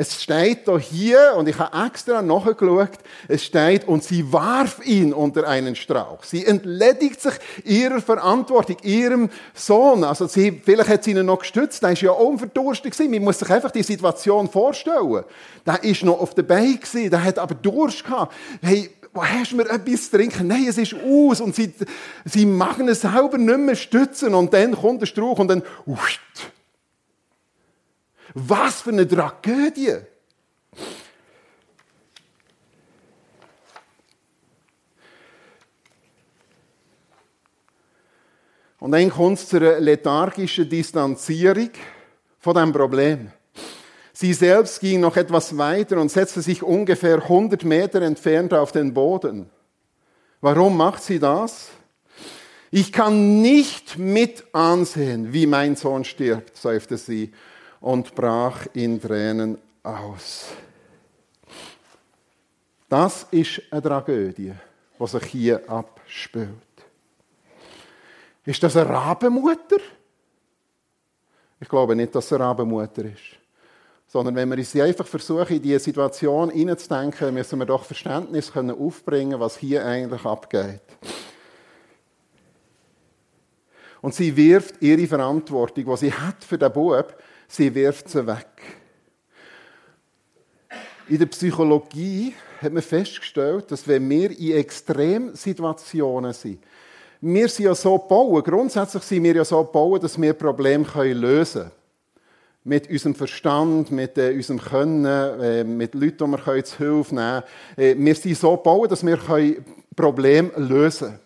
Es 0.00 0.22
steht 0.22 0.68
da 0.68 0.78
hier, 0.78 1.34
und 1.36 1.48
ich 1.48 1.58
habe 1.58 1.84
extra 1.84 2.22
nachgeschaut, 2.22 2.90
es 3.26 3.44
steht, 3.44 3.88
und 3.88 4.04
sie 4.04 4.32
warf 4.32 4.80
ihn 4.86 5.12
unter 5.12 5.48
einen 5.48 5.74
Strauch. 5.74 6.22
Sie 6.22 6.46
entledigt 6.46 7.20
sich 7.20 7.34
ihrer 7.64 8.00
Verantwortung, 8.00 8.76
ihrem 8.84 9.28
Sohn. 9.54 10.04
Also 10.04 10.28
sie, 10.28 10.62
vielleicht 10.64 10.88
hat 10.88 11.02
sie 11.02 11.10
ihn 11.10 11.26
noch 11.26 11.40
gestützt, 11.40 11.82
der 11.82 11.90
ist 11.90 12.02
ja 12.02 12.12
unverdurstet 12.12 12.92
gewesen. 12.92 13.10
Man 13.10 13.24
muss 13.24 13.40
sich 13.40 13.50
einfach 13.50 13.72
die 13.72 13.82
Situation 13.82 14.48
vorstellen. 14.48 15.24
Der 15.66 15.82
ist 15.82 16.04
noch 16.04 16.20
auf 16.20 16.32
der 16.32 16.44
Beine 16.44 16.76
gewesen, 16.76 17.10
der 17.10 17.24
hat 17.24 17.40
aber 17.40 17.56
Durst 17.56 18.04
gehabt. 18.04 18.32
Hey, 18.62 18.90
hast 19.16 19.50
du 19.50 19.56
mir 19.56 19.68
etwas 19.68 20.10
zu 20.12 20.16
trinken? 20.16 20.46
Nein, 20.46 20.66
es 20.68 20.78
ist 20.78 20.94
aus. 20.94 21.40
Und 21.40 21.56
sie, 21.56 21.74
sie 22.24 22.46
machen 22.46 22.88
es 22.88 23.00
selber 23.00 23.36
nicht 23.36 23.58
mehr 23.58 23.74
stützen. 23.74 24.32
Und 24.32 24.54
dann 24.54 24.76
kommt 24.76 25.00
der 25.00 25.06
Strauch 25.06 25.40
und 25.40 25.48
dann, 25.48 25.64
usch, 25.86 26.20
was 28.34 28.82
für 28.82 28.90
eine 28.90 29.06
Tragödie! 29.06 29.96
Und 38.80 38.92
dann 38.92 39.10
kommt 39.10 39.38
es 39.38 39.48
zu 39.48 39.58
lethargischen 39.58 40.68
Distanzierung 40.68 41.70
von 42.38 42.54
dem 42.54 42.72
Problem. 42.72 43.32
Sie 44.12 44.32
selbst 44.32 44.80
ging 44.80 45.00
noch 45.00 45.16
etwas 45.16 45.56
weiter 45.56 46.00
und 46.00 46.10
setzte 46.10 46.42
sich 46.42 46.62
ungefähr 46.62 47.22
100 47.22 47.64
Meter 47.64 48.02
entfernt 48.02 48.54
auf 48.54 48.72
den 48.72 48.94
Boden. 48.94 49.50
Warum 50.40 50.76
macht 50.76 51.02
sie 51.02 51.18
das? 51.18 51.70
Ich 52.70 52.92
kann 52.92 53.42
nicht 53.42 53.98
mit 53.98 54.44
ansehen, 54.52 55.32
wie 55.32 55.46
mein 55.46 55.74
Sohn 55.74 56.04
stirbt, 56.04 56.56
seufzte 56.56 56.98
sie 56.98 57.32
und 57.80 58.14
brach 58.14 58.66
in 58.72 59.00
Tränen 59.00 59.58
aus. 59.82 60.48
Das 62.88 63.26
ist 63.30 63.62
eine 63.70 63.82
Tragödie, 63.82 64.54
die 64.98 65.06
sich 65.06 65.24
hier 65.24 65.68
abspielt. 65.68 66.50
Ist 68.44 68.62
das 68.62 68.76
eine 68.76 68.88
Rabenmutter? 68.88 69.76
Ich 71.60 71.68
glaube 71.68 71.94
nicht, 71.94 72.14
dass 72.14 72.26
es 72.26 72.32
eine 72.32 72.44
Rabenmutter 72.44 73.04
ist. 73.04 73.36
Sondern 74.06 74.34
wenn 74.36 74.48
wir 74.48 74.56
uns 74.56 74.74
einfach 74.74 75.06
versuchen, 75.06 75.56
in 75.56 75.62
diese 75.62 75.80
Situation 75.80 76.48
hineinzudenken, 76.48 77.34
müssen 77.34 77.58
wir 77.58 77.66
doch 77.66 77.84
Verständnis 77.84 78.50
können 78.50 78.78
aufbringen, 78.78 79.38
was 79.38 79.58
hier 79.58 79.84
eigentlich 79.84 80.24
abgeht. 80.24 80.80
Und 84.00 84.14
sie 84.14 84.34
wirft 84.34 84.80
ihre 84.80 85.06
Verantwortung, 85.06 85.84
die 85.84 85.96
sie 85.96 86.12
hat 86.12 86.42
für 86.42 86.56
den 86.56 86.72
Bub, 86.72 87.14
sie 87.48 87.74
wirft 87.74 88.08
sie 88.08 88.26
weg. 88.26 88.46
In 91.08 91.18
der 91.18 91.26
Psychologie 91.26 92.34
hat 92.60 92.72
man 92.72 92.82
festgestellt, 92.82 93.70
dass 93.70 93.88
wenn 93.88 94.08
wir 94.10 94.30
in 94.38 94.58
Extremsituationen 94.58 96.32
sind, 96.34 96.62
wir 97.20 97.48
sind 97.48 97.64
ja 97.64 97.74
so 97.74 97.98
gebaut, 97.98 98.44
grundsätzlich 98.44 99.02
sind 99.02 99.24
wir 99.24 99.34
ja 99.34 99.44
so 99.44 99.64
gebaut, 99.64 100.04
dass 100.04 100.20
wir 100.20 100.34
Probleme 100.34 100.84
lösen 101.14 101.62
können. 101.62 101.72
Mit 102.62 102.90
unserem 102.90 103.14
Verstand, 103.14 103.90
mit 103.90 104.18
äh, 104.18 104.32
unserem 104.34 104.60
Können, 104.60 105.04
äh, 105.04 105.64
mit 105.64 105.94
Leuten, 105.94 106.30
die 106.30 106.46
wir 106.46 106.64
zu 106.64 106.78
Hilfe 106.78 107.14
nehmen 107.14 107.42
können. 107.74 107.98
Äh, 107.98 108.04
wir 108.04 108.14
sind 108.14 108.36
so 108.36 108.56
gebaut, 108.56 108.92
dass 108.92 109.04
wir 109.04 109.18
Probleme 109.96 110.50
lösen 110.56 111.08
können. 111.08 111.20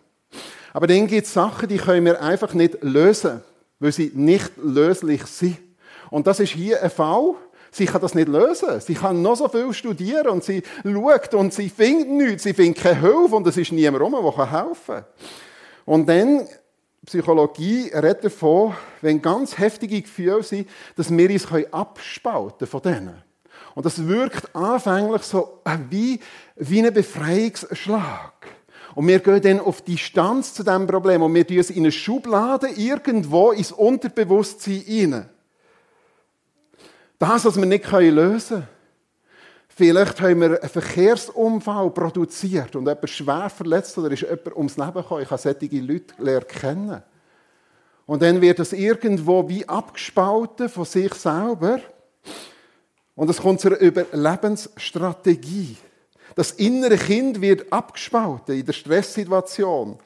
Aber 0.73 0.87
dann 0.87 1.07
gibt 1.07 1.27
es 1.27 1.33
Sachen, 1.33 1.69
die 1.69 1.77
können 1.77 2.07
wir 2.07 2.23
einfach 2.23 2.55
nicht 2.55 2.83
lösen, 2.83 3.43
weil 3.79 3.93
sie 3.93 4.13
nicht 4.15 4.53
löslich 4.57 5.27
sind. 5.27 5.59
Und 6.13 6.27
das 6.27 6.41
ist 6.41 6.53
hier 6.53 6.83
ein 6.83 6.91
Fall. 6.91 7.35
Sie 7.71 7.87
kann 7.87 8.03
das 8.03 8.15
nicht 8.15 8.29
lösen. 8.29 8.79
Sie 8.83 8.93
kann 8.93 9.23
noch 9.23 9.35
so 9.35 9.49
viel 9.49 9.73
studieren 9.73 10.29
und 10.29 10.45
sie 10.45 10.63
schaut 10.85 11.33
und 11.33 11.55
sie 11.55 11.71
findet 11.71 12.11
nichts. 12.11 12.43
Sie 12.43 12.53
findet 12.53 12.83
keine 12.83 13.01
Hilfe 13.01 13.35
und 13.35 13.47
es 13.47 13.57
ist 13.57 13.73
niemand 13.73 14.03
rum, 14.03 14.13
der 14.13 14.53
helfen 14.53 14.77
kann. 14.87 15.05
Und 15.87 16.07
dann, 16.07 16.47
Psychologie 17.07 17.91
redet 17.95 18.27
davon, 18.27 18.75
wenn 19.01 19.23
ganz 19.23 19.57
heftige 19.57 20.03
Gefühle 20.03 20.43
sind, 20.43 20.69
dass 20.97 21.11
wir 21.11 21.31
uns 21.31 21.49
abspalten 21.73 22.67
von 22.67 22.83
denen. 22.83 23.23
Und 23.75 23.87
das 23.87 24.07
wirkt 24.07 24.55
anfänglich 24.55 25.23
so 25.23 25.61
äh, 25.65 25.79
wie, 25.89 26.21
wie 26.57 26.87
ein 26.87 26.93
Befreiungsschlag. 26.93 28.35
Und 28.95 29.09
wir 29.09 29.19
gehen 29.19 29.41
dann 29.41 29.61
auf 29.61 29.81
Distanz 29.81 30.53
zu 30.53 30.63
diesem 30.63 30.87
Problem 30.87 31.23
und 31.23 31.35
wir 31.35 31.47
tun 31.47 31.59
es 31.59 31.71
in 31.71 31.79
eine 31.79 31.91
Schublade 31.91 32.69
irgendwo 32.69 33.53
ins 33.53 33.73
Unterbewusstsein 33.73 34.75
hinein. 34.81 35.32
Das, 37.23 37.45
was 37.45 37.57
wir 37.57 37.67
nicht 37.67 37.89
lösen 37.89 38.49
können. 38.49 38.69
Vielleicht 39.69 40.21
haben 40.21 40.41
wir 40.41 40.61
einen 40.61 40.69
Verkehrsunfall 40.69 41.89
produziert 41.91 42.75
und 42.75 42.89
jemand 42.89 43.09
schwer 43.09 43.49
verletzt 43.49 43.97
oder 43.97 44.11
ist 44.11 44.23
jemand 44.23 44.57
ums 44.57 44.77
Leben 44.77 44.93
gekommen. 44.93 45.23
Ich 45.23 45.31
habe 45.31 45.41
solche 45.41 46.05
Leute 46.19 46.47
kennen. 46.47 47.01
Und 48.07 48.23
dann 48.23 48.41
wird 48.41 48.59
es 48.59 48.73
irgendwo 48.73 49.49
wie 49.49 49.69
abgespalten 49.69 50.69
von 50.69 50.85
sich 50.85 51.15
selber. 51.15 51.79
Und 53.15 53.31
es 53.31 53.41
kommt 53.41 53.61
zu 53.61 53.69
einer 53.69 53.79
Überlebensstrategie. 53.79 55.77
Das 56.35 56.51
innere 56.51 56.97
Kind 56.97 57.41
wird 57.41 57.73
abgespalten 57.73 58.59
in 58.59 58.67
der 58.67 58.73
Stresssituation. 58.73 59.97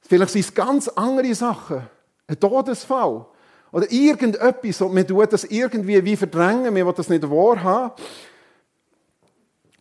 Vielleicht 0.00 0.30
sind 0.30 0.46
es 0.46 0.54
ganz 0.54 0.88
andere 0.88 1.34
Sachen. 1.34 1.86
Ein 2.26 2.40
Todesfall. 2.40 3.26
Oder 3.74 3.90
irgendetwas, 3.90 4.80
und 4.82 4.94
man 4.94 5.04
tut 5.04 5.32
das 5.32 5.42
irgendwie 5.42 6.04
wie 6.04 6.14
verdrängen, 6.14 6.72
man 6.72 6.86
will 6.86 6.94
das 6.96 7.08
nicht 7.08 7.28
wahrhaben. 7.28 8.00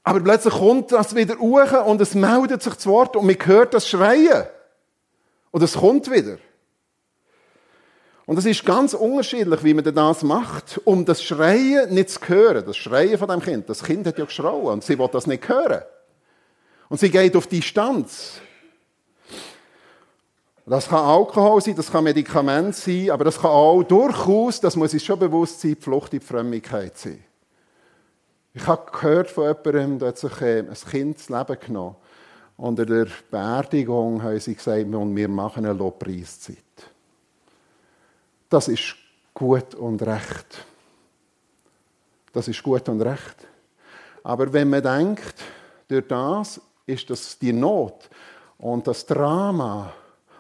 Aber 0.02 0.20
plötzlich 0.20 0.56
kommt 0.56 0.92
das 0.92 1.14
wieder 1.14 1.38
hoch 1.38 1.86
und 1.86 2.02
es 2.02 2.16
meldet 2.16 2.64
sich 2.64 2.74
zu 2.74 2.90
Wort 2.90 3.16
und 3.16 3.28
man 3.28 3.38
hört 3.46 3.76
das 3.76 3.88
Schreien. 3.88 4.48
Und 5.52 5.62
es 5.62 5.74
kommt 5.74 6.10
wieder. 6.10 6.40
Und 8.26 8.40
es 8.40 8.48
ist 8.48 8.66
ganz 8.66 8.96
unterschiedlich, 8.96 9.64
wie 9.64 9.76
man 9.76 9.84
das 9.84 10.24
macht, 10.24 10.82
um 10.86 11.06
das 11.06 11.22
Schreien 11.22 11.94
nicht 11.94 12.10
zu 12.10 12.20
hören. 12.28 12.66
Das 12.66 12.76
Schreien 12.76 13.20
von 13.20 13.30
dem 13.30 13.42
Kind. 13.42 13.70
Das 13.70 13.84
Kind 13.84 14.08
hat 14.08 14.18
ja 14.18 14.26
geschrauen 14.26 14.74
und 14.74 14.84
sie 14.84 14.98
will 14.98 15.10
das 15.12 15.28
nicht 15.28 15.48
hören. 15.48 15.84
Und 16.90 17.00
sie 17.00 17.12
geht 17.12 17.36
auf 17.36 17.46
Distanz. 17.46 18.42
Das 20.66 20.88
kann 20.88 21.04
Alkohol 21.04 21.60
sein, 21.62 21.76
das 21.76 21.92
kann 21.92 22.06
Medikament 22.06 22.76
sein, 22.76 23.12
aber 23.12 23.26
das 23.26 23.38
kann 23.38 23.52
auch 23.52 23.84
durchaus, 23.84 24.62
das 24.62 24.78
muss 24.78 24.94
uns 24.94 25.04
schon 25.04 25.20
bewusst 25.20 25.60
sein, 25.60 25.76
die 25.76 25.82
Flucht 25.82 26.14
in 26.14 26.20
die 26.20 26.26
Frömmigkeit 26.26 26.98
sein. 26.98 27.24
Ich 28.54 28.66
habe 28.66 28.90
gehört 28.92 29.30
von 29.30 29.46
jemandem, 29.46 30.00
der 30.00 30.08
hat 30.10 30.18
sich 30.18 30.42
äh, 30.42 30.60
ein 30.60 30.74
Kind 30.74 31.18
das 31.18 31.30
Leben 31.30 31.60
genommen. 31.60 31.96
In 32.60 32.76
der 32.76 33.08
Beerdigung 33.30 34.22
haben 34.22 34.40
sie 34.40 34.56
gesagt, 34.56 34.86
wir 34.90 35.28
machen 35.28 35.66
eine 35.66 35.74
Lobpreiszeit. 35.74 36.58
Das 38.48 38.68
ist 38.68 38.96
gut 39.34 39.74
und 39.74 40.02
recht. 40.04 40.66
Das 42.32 42.48
ist 42.48 42.62
gut 42.62 42.88
und 42.88 43.02
recht. 43.02 43.48
Aber 44.24 44.54
wenn 44.54 44.70
man 44.70 44.84
denkt, 44.84 45.36
durch 45.88 46.08
das 46.08 46.62
ist 46.86 47.10
das 47.10 47.38
die 47.38 47.52
Not 47.52 48.08
und 48.60 48.88
das 48.88 49.06
Drama 49.06 49.92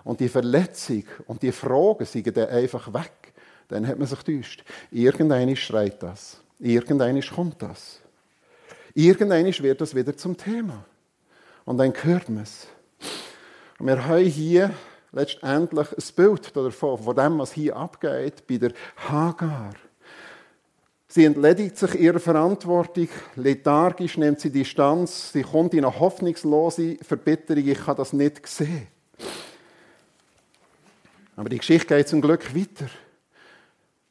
und 0.03 0.19
die 0.19 0.29
Verletzung 0.29 1.03
und 1.27 1.41
die 1.41 1.51
Fragen 1.51 2.05
sind 2.05 2.35
dann 2.35 2.49
einfach 2.49 2.93
weg, 2.93 3.33
dann 3.67 3.87
hat 3.87 3.97
man 3.97 4.07
sich 4.07 4.19
täuscht. 4.19 4.63
Irgendeiner 4.91 5.55
schreit 5.55 6.01
das. 6.03 6.41
Irgendeiner 6.59 7.21
kommt 7.21 7.61
das. 7.61 7.99
Irgendeiner 8.93 9.49
wird 9.59 9.81
das 9.81 9.95
wieder 9.95 10.15
zum 10.15 10.37
Thema. 10.37 10.85
Und 11.65 11.77
dann 11.77 11.93
hört 12.03 12.29
man 12.29 12.43
es. 12.43 12.67
Und 13.79 13.87
wir 13.87 14.05
haben 14.05 14.25
hier 14.25 14.71
letztendlich 15.11 15.89
ein 15.89 16.15
Bild 16.15 16.55
davon, 16.55 16.97
von 16.97 17.15
dem, 17.15 17.39
was 17.39 17.53
hier 17.53 17.75
abgeht 17.75 18.45
bei 18.47 18.57
der 18.57 18.73
Hagar. 19.09 19.73
Sie 21.07 21.25
entledigt 21.25 21.77
sich 21.77 21.95
ihrer 21.95 22.19
Verantwortung, 22.19 23.07
lethargisch 23.35 24.17
nimmt 24.17 24.39
sie 24.39 24.51
Distanz, 24.51 25.31
sie 25.31 25.43
kommt 25.43 25.75
in 25.75 25.85
eine 25.85 25.99
hoffnungslose 25.99 26.97
Verbitterung, 27.01 27.67
ich 27.67 27.77
kann 27.77 27.95
das 27.97 28.13
nicht 28.13 28.47
sehen. 28.47 28.87
Aber 31.35 31.49
die 31.49 31.57
Geschichte 31.57 31.95
geht 31.95 32.07
zum 32.07 32.21
Glück 32.21 32.55
weiter. 32.55 32.89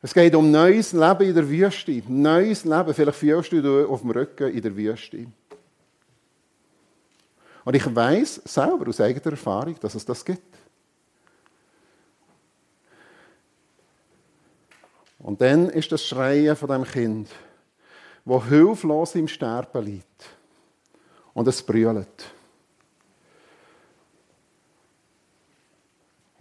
Es 0.00 0.12
geht 0.12 0.34
um 0.34 0.50
neues 0.50 0.92
Leben 0.92 1.22
in 1.22 1.34
der 1.34 1.48
Wüste. 1.48 2.02
Neues 2.08 2.64
Leben. 2.64 2.92
Vielleicht 2.92 3.18
fühlst 3.18 3.52
du 3.52 3.62
dich 3.62 3.88
auf 3.88 4.00
dem 4.00 4.10
Rücken 4.10 4.50
in 4.50 4.60
der 4.60 4.76
Wüste. 4.76 5.26
Und 7.64 7.76
ich 7.76 7.94
weiß 7.94 8.42
selber 8.44 8.88
aus 8.88 9.00
eigener 9.00 9.32
Erfahrung, 9.32 9.78
dass 9.78 9.94
es 9.94 10.04
das 10.04 10.24
gibt. 10.24 10.56
Und 15.20 15.40
dann 15.40 15.68
ist 15.68 15.92
das 15.92 16.04
Schreien 16.04 16.56
von 16.56 16.68
dem 16.68 16.82
Kind, 16.84 17.28
wo 18.24 18.44
hilflos 18.44 19.14
im 19.14 19.28
Sterben 19.28 19.84
liegt. 19.84 20.28
Und 21.32 21.46
es 21.46 21.62
brüllt. 21.62 22.34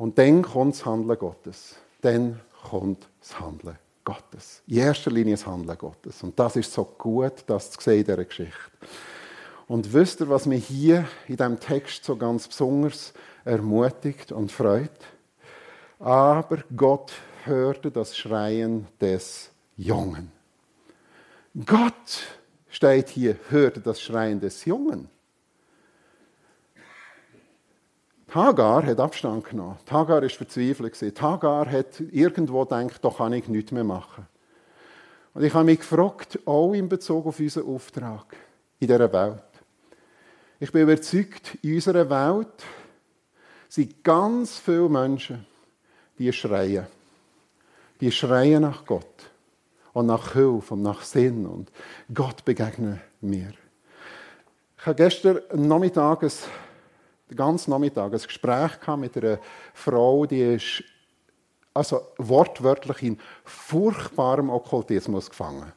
Und 0.02 0.18
dann 0.18 0.42
kommt 0.42 0.74
das 0.74 0.84
Handeln 0.84 1.20
Gottes. 1.20 1.76
Dann 2.02 2.40
kommt 2.68 3.08
das 3.20 3.40
Handeln 3.40 3.78
Gottes. 4.04 4.64
In 4.66 4.78
erster 4.78 5.12
Linie 5.12 5.36
das 5.36 5.46
Handeln 5.46 5.78
Gottes. 5.78 6.24
Und 6.24 6.40
das 6.40 6.56
ist 6.56 6.74
so 6.74 6.86
gut, 6.86 7.44
das 7.46 7.70
zu 7.70 7.80
sehen 7.80 8.00
in 8.00 8.06
dieser 8.06 8.26
Geschichte. 8.26 8.56
Und 9.68 9.94
wisst 9.94 10.22
ihr, 10.22 10.28
was 10.28 10.48
mich 10.48 10.66
hier 10.66 11.08
in 11.28 11.38
diesem 11.38 11.60
Text 11.60 12.04
so 12.04 12.16
ganz 12.16 12.48
besonders 12.48 13.14
ermutigt 13.46 14.32
und 14.32 14.52
freut? 14.52 14.90
Aber 16.00 16.64
Gott 16.76 17.12
hörte 17.44 17.92
das 17.92 18.18
Schreien 18.18 18.88
des 19.00 19.52
Jungen. 19.78 20.32
Gott 21.64 22.24
steht 22.70 23.10
hier, 23.10 23.38
hörte 23.50 23.82
das 23.82 24.02
Schreien 24.02 24.40
des 24.40 24.66
Jungen. 24.66 25.10
Hagar 28.34 28.86
hat 28.86 29.00
Abstand 29.00 29.44
genommen. 29.44 29.78
Hagar 29.90 30.22
war 30.22 30.30
verzweifelt. 30.30 31.22
Hagar 31.22 31.70
hat 31.70 32.00
irgendwo 32.00 32.64
gedacht, 32.64 33.04
da 33.04 33.10
kann 33.10 33.34
ich 33.34 33.48
nichts 33.50 33.72
mehr 33.72 33.84
machen. 33.84 34.26
Und 35.34 35.44
ich 35.44 35.54
habe 35.54 35.66
mich 35.66 35.80
gefragt, 35.80 36.40
auch 36.46 36.74
in 36.74 36.88
Bezug 36.88 37.26
auf 37.26 37.40
unseren 37.40 37.68
Auftrag 37.68 38.26
in 38.80 38.88
dieser 38.88 39.12
Welt. 39.12 39.44
Ich 40.60 40.72
bin 40.72 40.84
überzeugt, 40.84 41.58
in 41.62 41.76
unserer 41.76 42.10
Welt 42.10 42.64
sind 43.68 44.04
ganz 44.04 44.60
viele 44.60 44.88
Menschen, 44.88 45.46
die 46.18 46.32
schreien. 46.32 46.88
Die 48.00 48.12
schreien 48.12 48.62
nach 48.62 48.86
Gott 48.86 49.30
und 49.94 50.06
nach 50.06 50.34
Hilfe 50.34 50.74
und 50.74 50.82
nach 50.82 51.02
Sinn 51.02 51.46
und 51.46 51.72
Gott 52.14 52.46
begegnet 52.46 53.00
mir. 53.20 53.54
Ich 54.78 54.86
habe 54.86 54.96
gestern 54.96 55.42
Nachmittag 55.54 56.24
ein 56.24 56.32
den 57.32 57.38
ganzen 57.38 57.72
Nachmittag 57.72 58.12
ein 58.12 58.20
Gespräch 58.20 58.72
mit 58.98 59.16
einer 59.18 59.40
Frau, 59.74 60.26
die 60.26 60.56
ist 60.56 60.84
also 61.74 62.02
wortwörtlich 62.18 63.04
in 63.04 63.18
furchtbarem 63.46 64.50
Okkultismus 64.50 65.30
gefangen. 65.30 65.72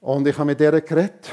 Und 0.00 0.26
ich 0.26 0.38
habe 0.38 0.46
mit 0.46 0.60
der 0.60 0.80
geredet, 0.80 1.30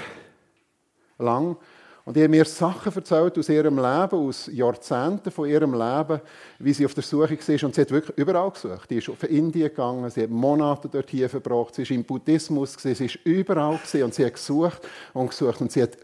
lang, 1.17 1.55
und 2.03 2.15
die 2.15 2.23
hat 2.23 2.29
mir 2.29 2.45
Sachen 2.45 2.93
erzählt 2.93 3.39
aus 3.39 3.49
ihrem 3.49 3.77
Leben, 3.77 4.27
aus 4.27 4.47
Jahrzehnten 4.51 5.31
von 5.31 5.49
ihrem 5.49 5.73
Leben, 5.73 6.21
wie 6.59 6.73
sie 6.73 6.85
auf 6.85 6.93
der 6.93 7.01
Suche 7.01 7.31
war. 7.31 7.63
Und 7.63 7.73
sie 7.75 7.81
hat 7.81 7.89
wirklich 7.89 8.17
überall 8.17 8.51
gesucht. 8.51 8.89
Sie 8.89 8.97
ist 8.97 9.09
auf 9.09 9.23
Indien 9.23 9.69
gegangen, 9.69 10.07
sie 10.11 10.23
hat 10.23 10.29
Monate 10.29 10.87
dort 10.87 11.09
hier 11.09 11.29
verbracht, 11.29 11.73
sie 11.73 11.81
ist 11.81 11.91
im 11.91 12.03
Buddhismus, 12.03 12.75
sie 12.77 12.91
ist 12.91 13.15
überall 13.23 13.79
und 14.03 14.13
sie 14.13 14.25
hat 14.25 14.33
gesucht 14.33 14.81
und 15.13 15.29
gesucht. 15.29 15.61
Und 15.61 15.71
sie 15.71 15.81
hat 15.81 15.97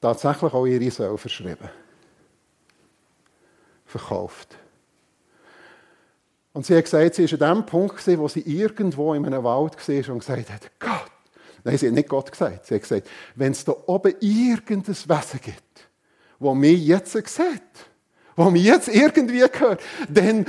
tatsächlich 0.00 0.52
auch 0.52 0.66
ihre 0.66 0.90
Seele 0.90 1.18
verschrieben 1.18 1.70
verkauft. 3.98 4.56
Und 6.52 6.64
sie 6.64 6.74
hat 6.74 6.84
gesagt, 6.84 7.14
sie 7.16 7.30
war 7.40 7.50
an 7.50 7.58
dem 7.58 7.66
Punkt, 7.66 8.06
wo 8.18 8.28
sie 8.28 8.40
irgendwo 8.40 9.12
in 9.14 9.26
einem 9.26 9.44
Wald 9.44 9.76
war 9.76 10.12
und 10.12 10.18
gesagt 10.20 10.50
hat, 10.50 10.70
Gott. 10.78 11.10
Nein, 11.64 11.76
sie 11.78 11.88
hat 11.88 11.94
nicht 11.94 12.08
Gott 12.08 12.30
gesagt. 12.30 12.66
Sie 12.66 12.74
hat 12.74 12.82
gesagt, 12.82 13.08
wenn 13.34 13.52
es 13.52 13.64
da 13.64 13.74
oben 13.86 14.14
irgendein 14.20 14.96
Wesen 14.96 15.40
gibt, 15.42 15.88
wo 16.38 16.54
mich 16.54 16.86
jetzt 16.86 17.12
sieht, 17.12 17.26
wo 18.36 18.50
mich 18.50 18.64
jetzt 18.64 18.88
irgendwie 18.88 19.42
hört, 19.42 19.82
dann 20.08 20.46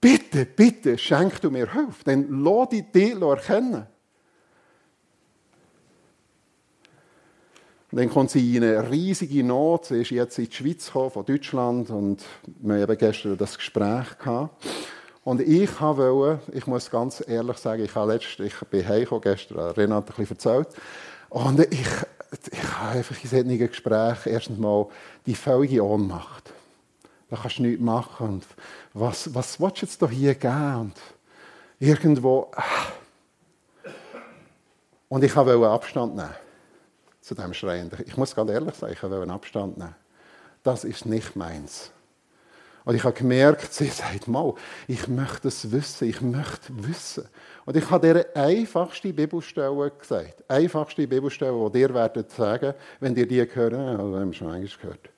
bitte, 0.00 0.46
bitte 0.46 0.96
schenk 0.96 1.40
du 1.40 1.50
mir 1.50 1.72
Hilfe. 1.72 2.04
Dann 2.04 2.42
lass 2.42 2.68
dich 2.68 2.84
erkennen. 3.20 3.86
Und 7.90 7.98
dann 7.98 8.10
kommt 8.10 8.30
sie 8.30 8.56
in 8.56 8.64
eine 8.64 8.90
riesige 8.90 9.42
Not. 9.42 9.86
Sie 9.86 10.02
ist 10.02 10.10
jetzt 10.10 10.38
in 10.38 10.46
die 10.46 10.54
Schweiz 10.54 10.86
gekommen, 10.86 11.10
von 11.10 11.24
Deutschland 11.24 11.88
und 11.88 12.22
wir 12.60 12.82
haben 12.82 12.98
gestern 12.98 13.38
das 13.38 13.56
Gespräch 13.56 14.18
gehabt. 14.18 14.66
Und 15.24 15.40
ich 15.40 15.80
wollte, 15.80 16.40
ich 16.52 16.66
muss 16.66 16.90
ganz 16.90 17.24
ehrlich 17.26 17.56
sagen, 17.56 17.82
ich, 17.82 17.94
habe 17.94 18.12
letzt, 18.12 18.40
ich 18.40 18.54
bin 18.70 18.86
heimgekommen 18.86 19.22
gestern, 19.22 19.70
Renate 19.70 20.12
ein 20.12 20.16
bisschen 20.16 20.36
erzählt. 20.36 20.68
Und 21.30 21.60
ich, 21.60 21.80
ich 21.80 22.78
habe 22.78 22.98
einfach 22.98 23.24
in 23.24 23.30
solchen 23.30 23.58
Gesprächen 23.58 24.32
erstens 24.32 24.58
mal 24.58 24.86
die 25.24 25.34
völlige 25.34 25.82
Ohnmacht. 25.82 26.52
Da 27.30 27.36
kannst 27.36 27.58
du 27.58 27.62
nichts 27.62 27.82
machen. 27.82 28.28
Und 28.28 28.46
was, 28.92 29.34
was 29.34 29.58
willst 29.60 29.82
du 29.82 30.06
jetzt 30.06 30.14
hier 30.14 30.34
geben? 30.34 30.80
Und 30.80 30.94
irgendwo... 31.78 32.50
Ah. 32.54 32.62
Und 35.08 35.24
ich 35.24 35.34
wollte 35.34 35.68
Abstand 35.68 36.16
nehmen 36.16 36.47
zu 37.28 37.34
dem 37.34 37.52
Schreienden. 37.52 38.02
Ich 38.06 38.16
muss 38.16 38.34
ganz 38.34 38.50
ehrlich 38.50 38.74
sagen, 38.74 38.94
ich 38.94 39.02
will 39.02 39.12
einen 39.12 39.30
Abstand 39.30 39.76
nehmen. 39.76 39.94
Das 40.62 40.84
ist 40.84 41.04
nicht 41.04 41.36
meins. 41.36 41.90
Und 42.86 42.94
ich 42.94 43.04
habe 43.04 43.12
gemerkt, 43.12 43.70
sie 43.74 43.88
sagt, 43.88 44.28
mal, 44.28 44.54
ich 44.86 45.08
möchte 45.08 45.48
es 45.48 45.70
wissen, 45.70 46.08
ich 46.08 46.22
möchte 46.22 46.70
wissen. 46.70 47.28
Und 47.66 47.76
ich 47.76 47.90
habe 47.90 48.14
dir 48.14 48.26
einfachste 48.34 49.12
Bibelstelle 49.12 49.90
gesagt. 49.90 50.42
Einfachste 50.48 51.06
Bibelstelle, 51.06 51.70
die 51.70 51.80
dir 51.80 51.92
werden 51.92 52.24
sagen, 52.34 52.72
wenn 52.98 53.14
ihr 53.14 53.28
die 53.28 53.44
hören, 53.44 53.98
also 53.98 54.10
wir 54.10 54.20
haben 54.20 54.32
schon 54.32 54.50
eigentlich 54.50 54.80
gehört. 54.80 55.10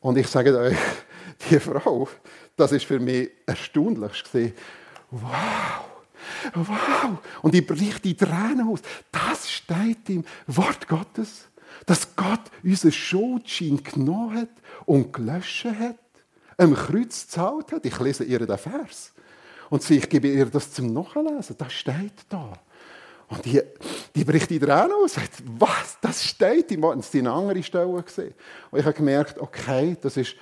Und 0.00 0.18
ich 0.18 0.26
sage 0.26 0.58
euch, 0.58 0.76
die 1.48 1.60
Frau, 1.60 2.08
das 2.56 2.72
ist 2.72 2.86
für 2.86 2.98
mich 2.98 3.30
erstaunlich. 3.46 4.24
Wow! 5.12 5.91
Wow! 6.54 7.18
Und 7.42 7.54
ich 7.54 7.66
bricht 7.66 8.04
die 8.04 8.16
Tränen 8.16 8.68
aus. 8.68 8.80
Das 9.10 9.50
steht 9.50 10.08
im 10.08 10.24
Wort 10.46 10.88
Gottes, 10.88 11.48
dass 11.86 12.14
Gott 12.16 12.42
unseren 12.62 12.92
Schuldschein 12.92 13.82
genommen 13.82 14.42
hat 14.42 14.50
und 14.86 15.12
gelöscht 15.12 15.64
hat, 15.64 15.96
am 16.56 16.74
Kreuz 16.74 17.22
gezahlt 17.22 17.72
hat. 17.72 17.86
Ich 17.86 17.98
lese 17.98 18.24
ihr 18.24 18.38
den 18.38 18.58
Vers. 18.58 19.12
Und 19.70 19.88
ich 19.90 20.08
gebe 20.08 20.28
ihr 20.28 20.46
das 20.46 20.70
zum 20.70 20.92
Nachlesen. 20.92 21.56
Das 21.56 21.72
steht 21.72 22.26
da. 22.28 22.52
Und 23.28 23.44
die, 23.46 23.62
die 24.14 24.24
bricht 24.24 24.50
die 24.50 24.58
Tränen 24.58 24.92
aus 24.92 25.16
und 25.16 25.22
sagt, 25.22 25.42
was, 25.58 25.96
das 26.00 26.22
steht 26.22 26.70
im 26.72 26.82
Wort. 26.82 26.96
Und 26.96 27.04
sie 27.04 27.20
eine 27.20 27.32
andere 27.32 27.62
Stelle. 27.62 27.86
Und 27.86 28.04
ich 28.06 28.84
habe 28.84 28.92
gemerkt, 28.92 29.38
okay, 29.38 29.96
das 30.00 30.18
ist 30.18 30.36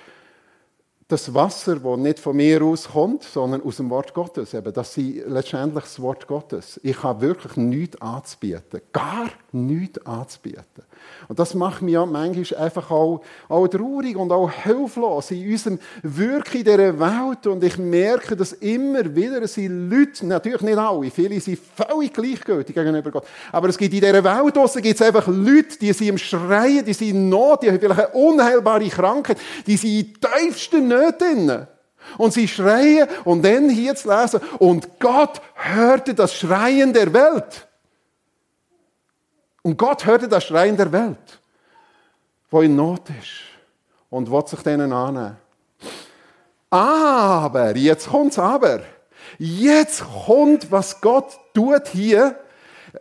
das 1.11 1.33
Wasser, 1.33 1.75
das 1.75 1.97
nicht 1.97 2.19
von 2.19 2.35
mir 2.35 2.61
aus 2.61 2.89
kommt, 2.89 3.23
sondern 3.23 3.61
aus 3.63 3.77
dem 3.77 3.89
Wort 3.89 4.13
Gottes. 4.13 4.53
Eben, 4.53 4.73
das 4.73 4.97
ist 4.97 5.27
letztendlich 5.27 5.83
das 5.83 6.01
Wort 6.01 6.25
Gottes. 6.27 6.79
Ich 6.83 7.03
habe 7.03 7.21
wirklich 7.21 7.57
nichts 7.57 8.01
anzubieten. 8.01 8.81
Gar 8.93 9.29
nichts 9.51 10.05
anzubieten. 10.05 10.83
Und 11.27 11.39
das 11.39 11.53
macht 11.53 11.81
mich 11.81 11.93
ja 11.93 12.05
manchmal 12.05 12.61
einfach 12.61 12.91
auch, 12.91 13.21
auch 13.47 13.67
traurig 13.67 14.15
und 14.15 14.31
auch 14.31 14.49
hilflos 14.51 15.31
in 15.31 15.51
unserem 15.51 15.79
Wirken 16.03 16.57
in 16.57 16.63
dieser 16.63 16.99
Welt. 16.99 17.47
Und 17.47 17.63
ich 17.63 17.77
merke, 17.77 18.35
dass 18.35 18.53
immer 18.53 19.15
wieder 19.15 19.47
sind 19.47 19.89
Leute, 19.89 20.25
natürlich 20.25 20.61
nicht 20.61 20.77
alle, 20.77 21.11
viele 21.11 21.39
sind 21.39 21.59
völlig 21.59 22.13
gleichgültig 22.13 22.75
gegenüber 22.75 23.11
Gott. 23.11 23.25
Aber 23.51 23.69
es 23.69 23.77
gibt 23.77 23.93
in 23.93 24.01
dieser 24.01 24.23
Welt 24.23 24.55
draussen 24.55 24.81
gibt 24.81 24.99
es 24.99 25.05
einfach 25.05 25.27
Leute, 25.27 25.77
die 25.79 25.93
sind 25.93 26.07
im 26.07 26.17
Schreien, 26.17 26.85
die 26.85 26.93
sind 26.93 27.09
in 27.09 27.29
Not, 27.29 27.63
die 27.63 27.69
haben 27.69 27.79
vielleicht 27.79 27.99
eine 27.99 28.09
unheilbare 28.09 28.87
Krankheit, 28.89 29.37
die 29.65 29.77
sind 29.77 29.91
in 29.91 30.13
tiefsten 30.13 30.87
Nöten. 31.01 31.67
Und 32.17 32.33
sie 32.33 32.47
schreien 32.47 33.07
und 33.25 33.43
dann 33.43 33.69
hier 33.69 33.95
zu 33.95 34.09
lesen, 34.09 34.41
und 34.59 34.99
Gott 34.99 35.41
hörte 35.53 36.13
das 36.13 36.33
Schreien 36.33 36.91
der 36.93 37.13
Welt. 37.13 37.67
Und 39.61 39.77
Gott 39.77 40.05
hörte 40.05 40.27
das 40.27 40.43
Schreien 40.43 40.75
der 40.75 40.91
Welt, 40.91 41.39
wo 42.49 42.61
in 42.61 42.75
Not 42.75 43.09
ist 43.09 43.51
und 44.09 44.31
will 44.31 44.47
sich 44.47 44.61
denen 44.61 44.91
annehmen. 44.91 45.37
Aber, 46.69 47.75
jetzt 47.75 48.07
kommt's 48.09 48.39
aber. 48.39 48.81
Jetzt 49.37 50.03
kommt, 50.25 50.71
was 50.71 50.99
Gott 51.01 51.37
tut 51.53 51.87
hier. 51.89 52.39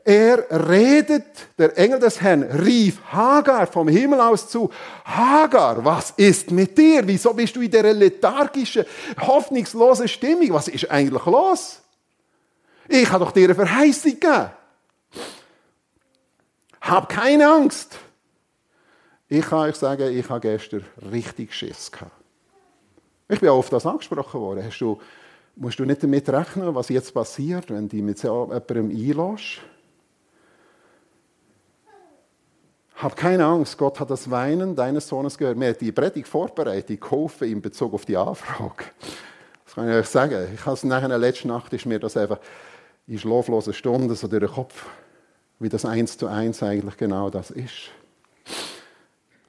Er 0.05 0.68
redet, 0.68 1.24
der 1.59 1.76
Engel 1.76 1.98
des 1.98 2.20
Herrn 2.20 2.44
rief 2.44 3.00
Hagar 3.12 3.66
vom 3.66 3.88
Himmel 3.88 4.20
aus 4.20 4.48
zu. 4.48 4.70
Hagar, 5.05 5.85
was 5.85 6.12
ist 6.12 6.53
mit 6.53 6.79
dir? 6.79 7.07
Wieso 7.07 7.35
bist 7.35 7.57
du 7.57 7.61
in 7.61 7.70
dieser 7.70 7.92
lethargischen, 7.92 8.85
hoffnungslosen 9.20 10.07
Stimmung? 10.07 10.53
Was 10.53 10.68
ist 10.68 10.88
eigentlich 10.90 11.26
los? 11.26 11.81
Ich 12.88 13.11
habe 13.11 13.24
doch 13.24 13.33
dir 13.33 13.44
eine 13.44 13.55
Verheißung 13.55 14.12
gegeben. 14.12 14.50
Hab 16.81 17.09
keine 17.09 17.48
Angst. 17.48 17.98
Ich 19.29 19.44
kann 19.44 19.68
euch 19.68 19.76
sagen, 19.76 20.16
ich 20.16 20.29
habe 20.29 20.40
gestern 20.40 20.85
richtig 21.11 21.55
Schiss 21.55 21.90
gehabt. 21.90 22.12
Ich 23.29 23.40
bin 23.40 23.48
auf 23.48 23.70
das 23.70 23.87
angesprochen 23.87 24.40
worden. 24.40 24.64
Hast 24.64 24.81
du, 24.81 25.00
musst 25.57 25.79
du 25.79 25.85
nicht 25.85 26.03
damit 26.03 26.29
rechnen, 26.29 26.74
was 26.74 26.88
jetzt 26.88 27.12
passiert, 27.12 27.70
wenn 27.70 27.88
du 27.88 27.96
mit 27.96 28.18
so 28.18 28.50
jemandem 28.53 28.90
einlässt? 28.90 29.61
Hab 33.02 33.16
keine 33.16 33.46
Angst, 33.46 33.78
Gott 33.78 33.98
hat 33.98 34.10
das 34.10 34.30
Weinen 34.30 34.76
deines 34.76 35.08
Sohnes 35.08 35.38
gehört. 35.38 35.56
Mir 35.56 35.70
hat 35.70 35.80
die 35.80 35.90
Predigt 35.90 36.28
vorbereitet, 36.28 37.00
geholfen 37.00 37.48
in 37.48 37.62
Bezug 37.62 37.94
auf 37.94 38.04
die 38.04 38.14
Anfrage. 38.14 38.84
Das 39.64 39.74
kann 39.74 39.88
ich 39.88 39.94
euch 39.94 40.06
sagen. 40.06 40.48
Ich 40.52 40.66
habe 40.66 40.74
es 40.74 40.84
nachher 40.84 41.16
letzten 41.16 41.48
Nacht 41.48 41.72
ist 41.72 41.86
mir 41.86 41.98
das 41.98 42.18
einfach 42.18 42.38
in 43.06 43.18
schlaflosen 43.18 43.72
Stunden 43.72 44.14
so 44.14 44.28
durch 44.28 44.44
den 44.44 44.52
Kopf, 44.52 44.84
wie 45.60 45.70
das 45.70 45.86
eins 45.86 46.18
zu 46.18 46.26
eins 46.26 46.62
eigentlich 46.62 46.98
genau 46.98 47.30
das 47.30 47.50
ist. 47.50 47.90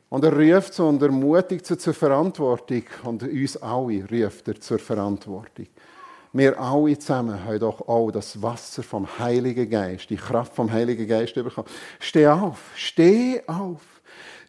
Und 0.08 0.24
er 0.24 0.32
ruft 0.32 0.74
so 0.74 0.88
und 0.88 1.02
ermutigt 1.02 1.66
sie 1.66 1.78
zur 1.78 1.94
Verantwortung 1.94 2.84
und 3.04 3.24
uns 3.24 3.58
alle 3.58 4.06
ruft 4.10 4.48
er 4.48 4.62
zur 4.62 4.80
Verantwortung. 4.80 5.68
Wir 6.34 6.58
alle 6.60 6.98
zusammen 6.98 7.44
haben 7.44 7.60
doch 7.60 7.88
auch 7.88 8.10
das 8.10 8.42
Wasser 8.42 8.84
vom 8.84 9.20
Heiligen 9.20 9.70
Geist, 9.70 10.10
die 10.10 10.16
Kraft 10.16 10.56
vom 10.56 10.72
Heiligen 10.72 11.06
Geist 11.08 11.36
bekommen. 11.36 11.68
Steh 12.00 12.28
auf, 12.28 12.58
steh 12.76 13.42
auf. 13.48 13.82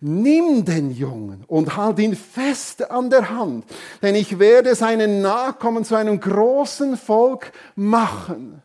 Nimm 0.00 0.64
den 0.64 0.90
Jungen 0.92 1.44
und 1.46 1.76
halt 1.76 1.98
ihn 1.98 2.16
fest 2.16 2.90
an 2.90 3.08
der 3.08 3.30
Hand, 3.30 3.64
denn 4.00 4.16
ich 4.16 4.38
werde 4.40 4.74
seinen 4.74 5.22
Nachkommen 5.22 5.84
zu 5.84 5.94
einem 5.94 6.18
großen 6.18 6.96
Volk 6.96 7.52
machen. 7.76 8.62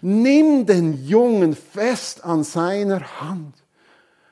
Nimm 0.00 0.64
den 0.64 1.04
Jungen 1.04 1.54
fest 1.54 2.24
an 2.24 2.44
seiner 2.44 3.20
Hand, 3.20 3.54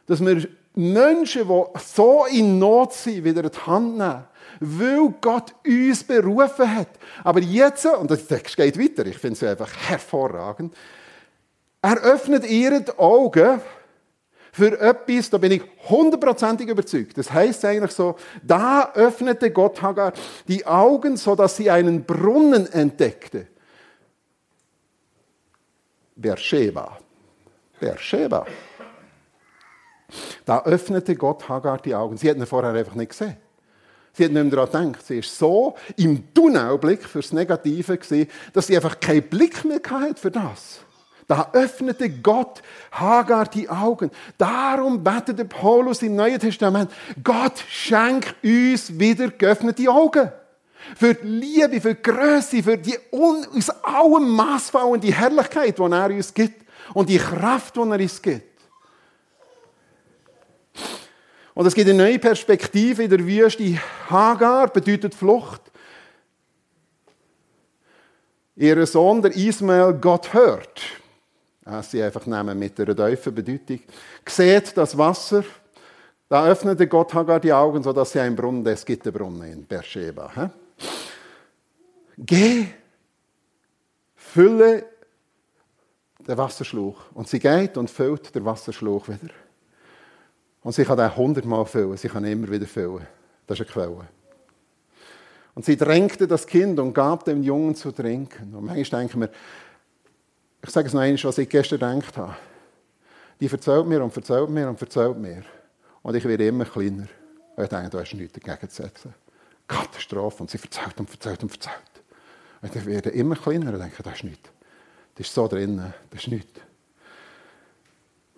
dass 0.06 0.24
wir 0.24 0.48
Menschen, 0.74 1.48
die 1.48 1.64
so 1.80 2.24
in 2.26 2.60
Not 2.60 2.92
sind, 2.92 3.24
wieder 3.24 3.42
die 3.42 3.58
Hand 3.66 3.98
nehmen 3.98 4.24
weil 4.60 5.14
Gott 5.20 5.54
uns 5.66 6.04
berufen 6.04 6.76
hat. 6.76 6.88
Aber 7.24 7.40
jetzt, 7.40 7.86
und 7.86 8.10
der 8.10 8.26
Text 8.26 8.56
geht 8.56 8.78
weiter, 8.78 9.06
ich 9.06 9.18
finde 9.18 9.34
es 9.34 9.42
einfach 9.42 9.74
hervorragend, 9.88 10.74
er 11.82 11.96
öffnet 12.02 12.48
ihre 12.48 12.84
Augen 12.98 13.60
für 14.52 14.78
etwas, 14.78 15.30
da 15.30 15.38
bin 15.38 15.52
ich 15.52 15.62
hundertprozentig 15.88 16.68
überzeugt. 16.68 17.16
Das 17.16 17.32
heißt 17.32 17.64
eigentlich 17.64 17.92
so, 17.92 18.16
da 18.42 18.92
öffnete 18.94 19.50
Gott 19.50 19.80
Hagar 19.80 20.12
die 20.46 20.66
Augen, 20.66 21.16
so 21.16 21.34
dass 21.34 21.56
sie 21.56 21.70
einen 21.70 22.04
Brunnen 22.04 22.70
entdeckte. 22.70 23.46
Beersheba. 26.16 26.98
Beersheba. 27.78 28.44
Da 30.44 30.64
öffnete 30.64 31.14
Gott 31.14 31.48
Hagar 31.48 31.78
die 31.78 31.94
Augen. 31.94 32.16
Sie 32.16 32.28
hat 32.28 32.36
ihn 32.36 32.44
vorher 32.44 32.72
einfach 32.72 32.96
nicht 32.96 33.10
gesehen. 33.10 33.36
Sie 34.12 34.24
hat 34.24 34.32
nicht 34.32 34.42
mehr 34.42 34.66
daran 34.66 34.92
gedacht. 34.92 35.06
Sie 35.06 35.18
ist 35.18 35.38
so 35.38 35.76
im 35.96 36.34
Tunnelblick 36.34 37.04
fürs 37.04 37.32
Negative 37.32 37.96
gewesen, 37.96 38.30
dass 38.52 38.66
sie 38.66 38.76
einfach 38.76 38.98
keinen 38.98 39.22
Blick 39.22 39.64
mehr 39.64 39.80
hatte 39.88 40.20
für 40.20 40.30
das. 40.30 40.80
Da 41.30 41.50
öffnete 41.52 42.10
Gott 42.10 42.60
Hagar 42.90 43.46
die 43.46 43.68
Augen. 43.68 44.10
Darum 44.36 45.04
betete 45.04 45.44
Paulus 45.44 46.02
im 46.02 46.16
Neuen 46.16 46.40
Testament, 46.40 46.90
Gott 47.22 47.62
schenkt 47.68 48.34
uns 48.42 48.98
wieder 48.98 49.28
geöffnete 49.28 49.88
Augen. 49.88 50.32
Für 50.96 51.14
die 51.14 51.28
Liebe, 51.28 51.80
für 51.80 51.94
die 51.94 52.02
Größe, 52.02 52.64
für 52.64 52.78
die 52.78 52.98
aus 53.12 53.70
allem 53.84 54.28
maßfallende 54.30 55.12
Herrlichkeit, 55.12 55.78
die 55.78 55.82
er 55.82 56.10
uns 56.10 56.34
gibt. 56.34 56.66
Und 56.94 57.08
die 57.08 57.18
Kraft, 57.18 57.76
die 57.76 57.80
er 57.80 58.00
uns 58.00 58.20
gibt. 58.20 58.49
Und 61.54 61.66
es 61.66 61.74
gibt 61.74 61.88
eine 61.88 62.02
neue 62.02 62.18
Perspektive 62.18 63.02
in 63.02 63.10
der 63.10 63.26
Wüste. 63.26 63.78
Hagar 64.08 64.68
bedeutet 64.68 65.14
Flucht. 65.14 65.60
Ihr 68.56 68.86
Sohn, 68.86 69.22
der 69.22 69.34
Ismael, 69.34 69.94
Gott 69.94 70.32
hört. 70.32 70.82
Das 71.64 71.90
sie 71.90 72.02
einfach 72.02 72.26
nehmen 72.26 72.58
mit 72.58 72.78
einer 72.80 72.96
tiefen 72.96 73.34
Bedeutung. 73.34 73.80
Seht 74.26 74.76
das 74.76 74.96
Wasser. 74.96 75.44
Da 76.28 76.46
öffnete 76.46 76.86
Gott 76.86 77.12
Hagar 77.14 77.40
die 77.40 77.52
Augen, 77.52 77.82
sodass 77.82 78.12
sie 78.12 78.20
einen 78.20 78.36
Brunnen, 78.36 78.64
es 78.66 78.84
gibt 78.84 79.06
einen 79.06 79.16
Brunnen 79.16 79.52
in 79.52 79.66
Beersheba. 79.66 80.52
Geh, 82.16 82.66
fülle 84.14 84.84
den 86.18 86.38
Wasserschlauch. 86.38 86.98
Und 87.14 87.28
sie 87.28 87.40
geht 87.40 87.76
und 87.76 87.90
füllt 87.90 88.34
den 88.34 88.44
Wasserschlauch 88.44 89.08
wieder. 89.08 89.32
Und 90.62 90.74
sie 90.74 90.84
kann 90.84 90.98
den 90.98 91.16
hundertmal 91.16 91.64
füllen, 91.64 91.96
sie 91.96 92.08
kann 92.08 92.24
immer 92.24 92.50
wieder 92.50 92.66
füllen. 92.66 93.06
Das 93.46 93.58
ist 93.58 93.66
eine 93.66 93.72
Quelle. 93.72 94.08
Und 95.54 95.64
sie 95.64 95.76
drängte 95.76 96.26
das 96.26 96.46
Kind 96.46 96.78
und 96.78 96.92
gab 96.92 97.24
dem 97.24 97.42
Jungen 97.42 97.74
zu 97.74 97.92
trinken. 97.92 98.54
Und 98.54 98.66
manchmal 98.66 99.00
denken 99.02 99.20
wir, 99.20 99.30
ich 100.62 100.70
sage 100.70 100.88
es 100.88 100.94
noch 100.94 101.00
einmal, 101.00 101.24
was 101.24 101.38
ich 101.38 101.48
gestern 101.48 101.78
gedacht 101.78 102.16
habe. 102.16 102.36
Die 103.40 103.46
erzählt 103.46 103.86
mir 103.86 104.04
und 104.04 104.14
erzählt 104.14 104.50
mir 104.50 104.68
und 104.68 104.80
erzählt 104.80 105.18
mir. 105.18 105.42
Und 106.02 106.14
ich 106.14 106.24
werde 106.24 106.46
immer 106.46 106.66
kleiner. 106.66 107.08
Und 107.56 107.64
ich 107.64 107.68
denke, 107.68 107.90
da 107.90 108.00
hast 108.00 108.14
nichts 108.14 108.38
dagegen 108.38 108.68
zu 108.68 108.82
setzen. 108.82 109.14
Katastrophe. 109.66 110.42
Und 110.42 110.50
sie 110.50 110.58
erzählt 110.62 110.98
und 111.00 111.10
erzählt 111.10 111.42
und 111.42 111.52
erzählt. 111.52 111.74
Und 112.62 112.76
ich 112.76 112.86
werde 112.86 113.10
immer 113.10 113.36
kleiner 113.36 113.72
und 113.72 113.78
denke, 113.78 114.02
da 114.02 114.12
ist 114.12 114.24
nichts. 114.24 114.50
Das 115.14 115.26
ist 115.26 115.34
so 115.34 115.48
drin, 115.48 115.92
das 116.10 116.20
ist 116.20 116.28
nichts. 116.28 116.60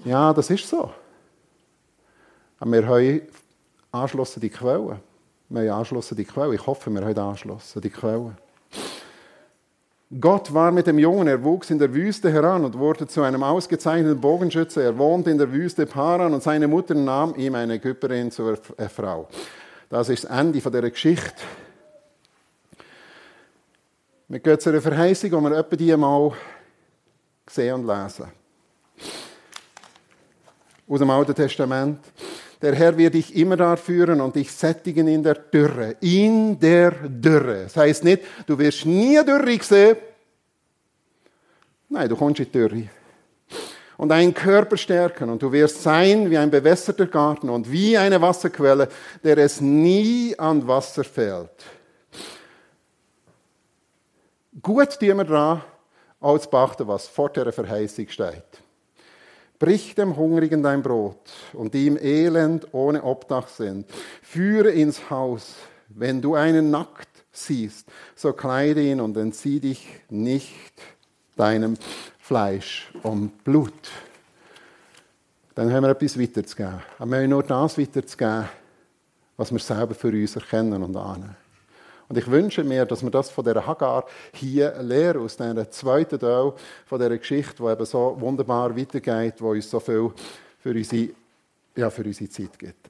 Ja, 0.04 0.32
das 0.32 0.50
ist 0.50 0.68
so. 0.68 0.92
Aber 2.62 2.70
wir 2.70 2.86
haben 2.86 3.22
anschlossen 3.90 4.40
die 4.40 4.48
Quelle. 4.48 5.00
Wir 5.48 5.72
haben 5.72 5.80
anschlossen 5.80 6.16
die 6.16 6.24
Quelle. 6.24 6.54
Ich 6.54 6.64
hoffe, 6.64 6.92
wir 6.92 7.04
haben 7.04 7.18
anschlossen 7.18 7.82
die 7.82 7.90
Quelle. 7.90 8.36
Gott 10.20 10.54
war 10.54 10.70
mit 10.70 10.86
dem 10.86 10.96
Jungen, 11.00 11.26
er 11.26 11.42
wuchs 11.42 11.70
in 11.70 11.80
der 11.80 11.92
Wüste 11.92 12.30
heran 12.30 12.64
und 12.64 12.78
wurde 12.78 13.08
zu 13.08 13.22
einem 13.22 13.42
ausgezeichneten 13.42 14.20
Bogenschütze. 14.20 14.80
Er 14.80 14.96
wohnte 14.96 15.30
in 15.30 15.38
der 15.38 15.50
Wüste 15.50 15.86
Paran 15.86 16.32
und 16.32 16.42
seine 16.44 16.68
Mutter 16.68 16.94
nahm 16.94 17.34
ihm 17.34 17.56
eine 17.56 17.74
Ägypterin 17.74 18.30
zur 18.30 18.56
Frau. 18.94 19.26
Das 19.88 20.08
ist 20.08 20.22
das 20.22 20.30
Ende 20.30 20.60
dieser 20.60 20.88
Geschichte. 20.88 21.42
Wir 24.28 24.38
gehen 24.38 24.60
zu 24.60 24.70
einer 24.70 24.80
Verheißung, 24.80 25.30
die 25.30 25.36
wir 25.36 25.58
etwa 25.58 25.76
die 25.76 25.96
mal 25.96 26.32
sehen 27.50 27.74
und 27.74 27.86
lesen. 27.88 28.26
Aus 30.88 30.98
dem 31.00 31.10
Alten 31.10 31.34
Testament. 31.34 31.98
Der 32.62 32.76
Herr 32.76 32.96
wird 32.96 33.14
dich 33.14 33.34
immer 33.34 33.56
da 33.56 33.74
führen 33.74 34.20
und 34.20 34.36
dich 34.36 34.52
sättigen 34.52 35.08
in 35.08 35.24
der 35.24 35.34
Dürre. 35.34 35.96
In 36.00 36.58
der 36.60 36.92
Dürre. 36.92 37.64
Das 37.64 37.76
heißt 37.76 38.04
nicht, 38.04 38.22
du 38.46 38.56
wirst 38.56 38.86
nie 38.86 39.22
Dürre 39.24 39.58
sehen. 39.60 39.96
Nein, 41.88 42.08
du 42.08 42.16
kommst 42.16 42.38
in 42.38 42.46
die 42.46 42.52
Dürre. 42.52 42.88
Und 43.96 44.08
deinen 44.08 44.32
Körper 44.32 44.76
stärken 44.76 45.28
und 45.28 45.42
du 45.42 45.50
wirst 45.52 45.82
sein 45.82 46.30
wie 46.30 46.38
ein 46.38 46.50
bewässerter 46.50 47.06
Garten 47.06 47.50
und 47.50 47.70
wie 47.70 47.98
eine 47.98 48.20
Wasserquelle, 48.20 48.88
der 49.22 49.38
es 49.38 49.60
nie 49.60 50.34
an 50.38 50.66
Wasser 50.66 51.04
fehlt. 51.04 51.50
Gut 54.62 54.98
tun 54.98 55.16
wir 55.18 55.24
daran, 55.24 55.62
auch 56.20 56.38
zu 56.38 56.48
beachten, 56.48 56.86
was 56.86 57.08
vor 57.08 57.28
der 57.30 57.52
Verheißung 57.52 58.08
steht. 58.08 58.61
Brich 59.62 59.94
dem 59.94 60.16
Hungrigen 60.16 60.60
dein 60.64 60.82
Brot 60.82 61.30
und 61.52 61.72
die 61.72 61.86
im 61.86 61.96
Elend 61.96 62.74
ohne 62.74 63.04
Obdach 63.04 63.46
sind. 63.46 63.86
Führe 64.20 64.70
ins 64.70 65.08
Haus. 65.08 65.54
Wenn 65.88 66.20
du 66.20 66.34
einen 66.34 66.72
nackt 66.72 67.08
siehst, 67.30 67.86
so 68.16 68.32
kleide 68.32 68.82
ihn 68.82 69.00
und 69.00 69.16
entzieh 69.16 69.60
dich 69.60 69.86
nicht 70.10 70.72
deinem 71.36 71.76
Fleisch 72.18 72.92
und 73.04 73.44
Blut. 73.44 73.72
Dann 75.54 75.72
haben 75.72 75.84
wir 75.84 75.90
etwas 75.90 76.18
weiterzugeben. 76.18 76.82
Aber 76.98 77.10
wir 77.12 77.18
haben 77.18 77.30
nur 77.30 77.44
das 77.44 77.78
weiterzugeben, 77.78 78.48
was 79.36 79.52
wir 79.52 79.60
selber 79.60 79.94
für 79.94 80.08
uns 80.08 80.34
erkennen 80.34 80.82
und 80.82 80.96
ahnen. 80.96 81.36
Und 82.12 82.18
ich 82.18 82.30
wünsche 82.30 82.62
mir, 82.62 82.84
dass 82.84 83.02
wir 83.02 83.10
das 83.10 83.30
von 83.30 83.42
der 83.42 83.66
Hagar 83.66 84.04
hier 84.34 84.74
lernen, 84.82 85.22
aus 85.22 85.38
dieser 85.38 85.70
zweiten 85.70 86.18
Teil 86.18 86.52
von 86.84 86.98
dieser 86.98 87.16
Geschichte, 87.16 87.62
die 87.62 87.70
eben 87.70 87.86
so 87.86 88.14
wunderbar 88.20 88.76
weitergeht, 88.76 89.36
die 89.40 89.42
uns 89.42 89.70
so 89.70 89.80
viel 89.80 90.12
für 90.58 90.72
unsere, 90.72 91.08
ja, 91.74 91.88
für 91.88 92.04
unsere 92.04 92.28
Zeit 92.28 92.58
gibt. 92.58 92.81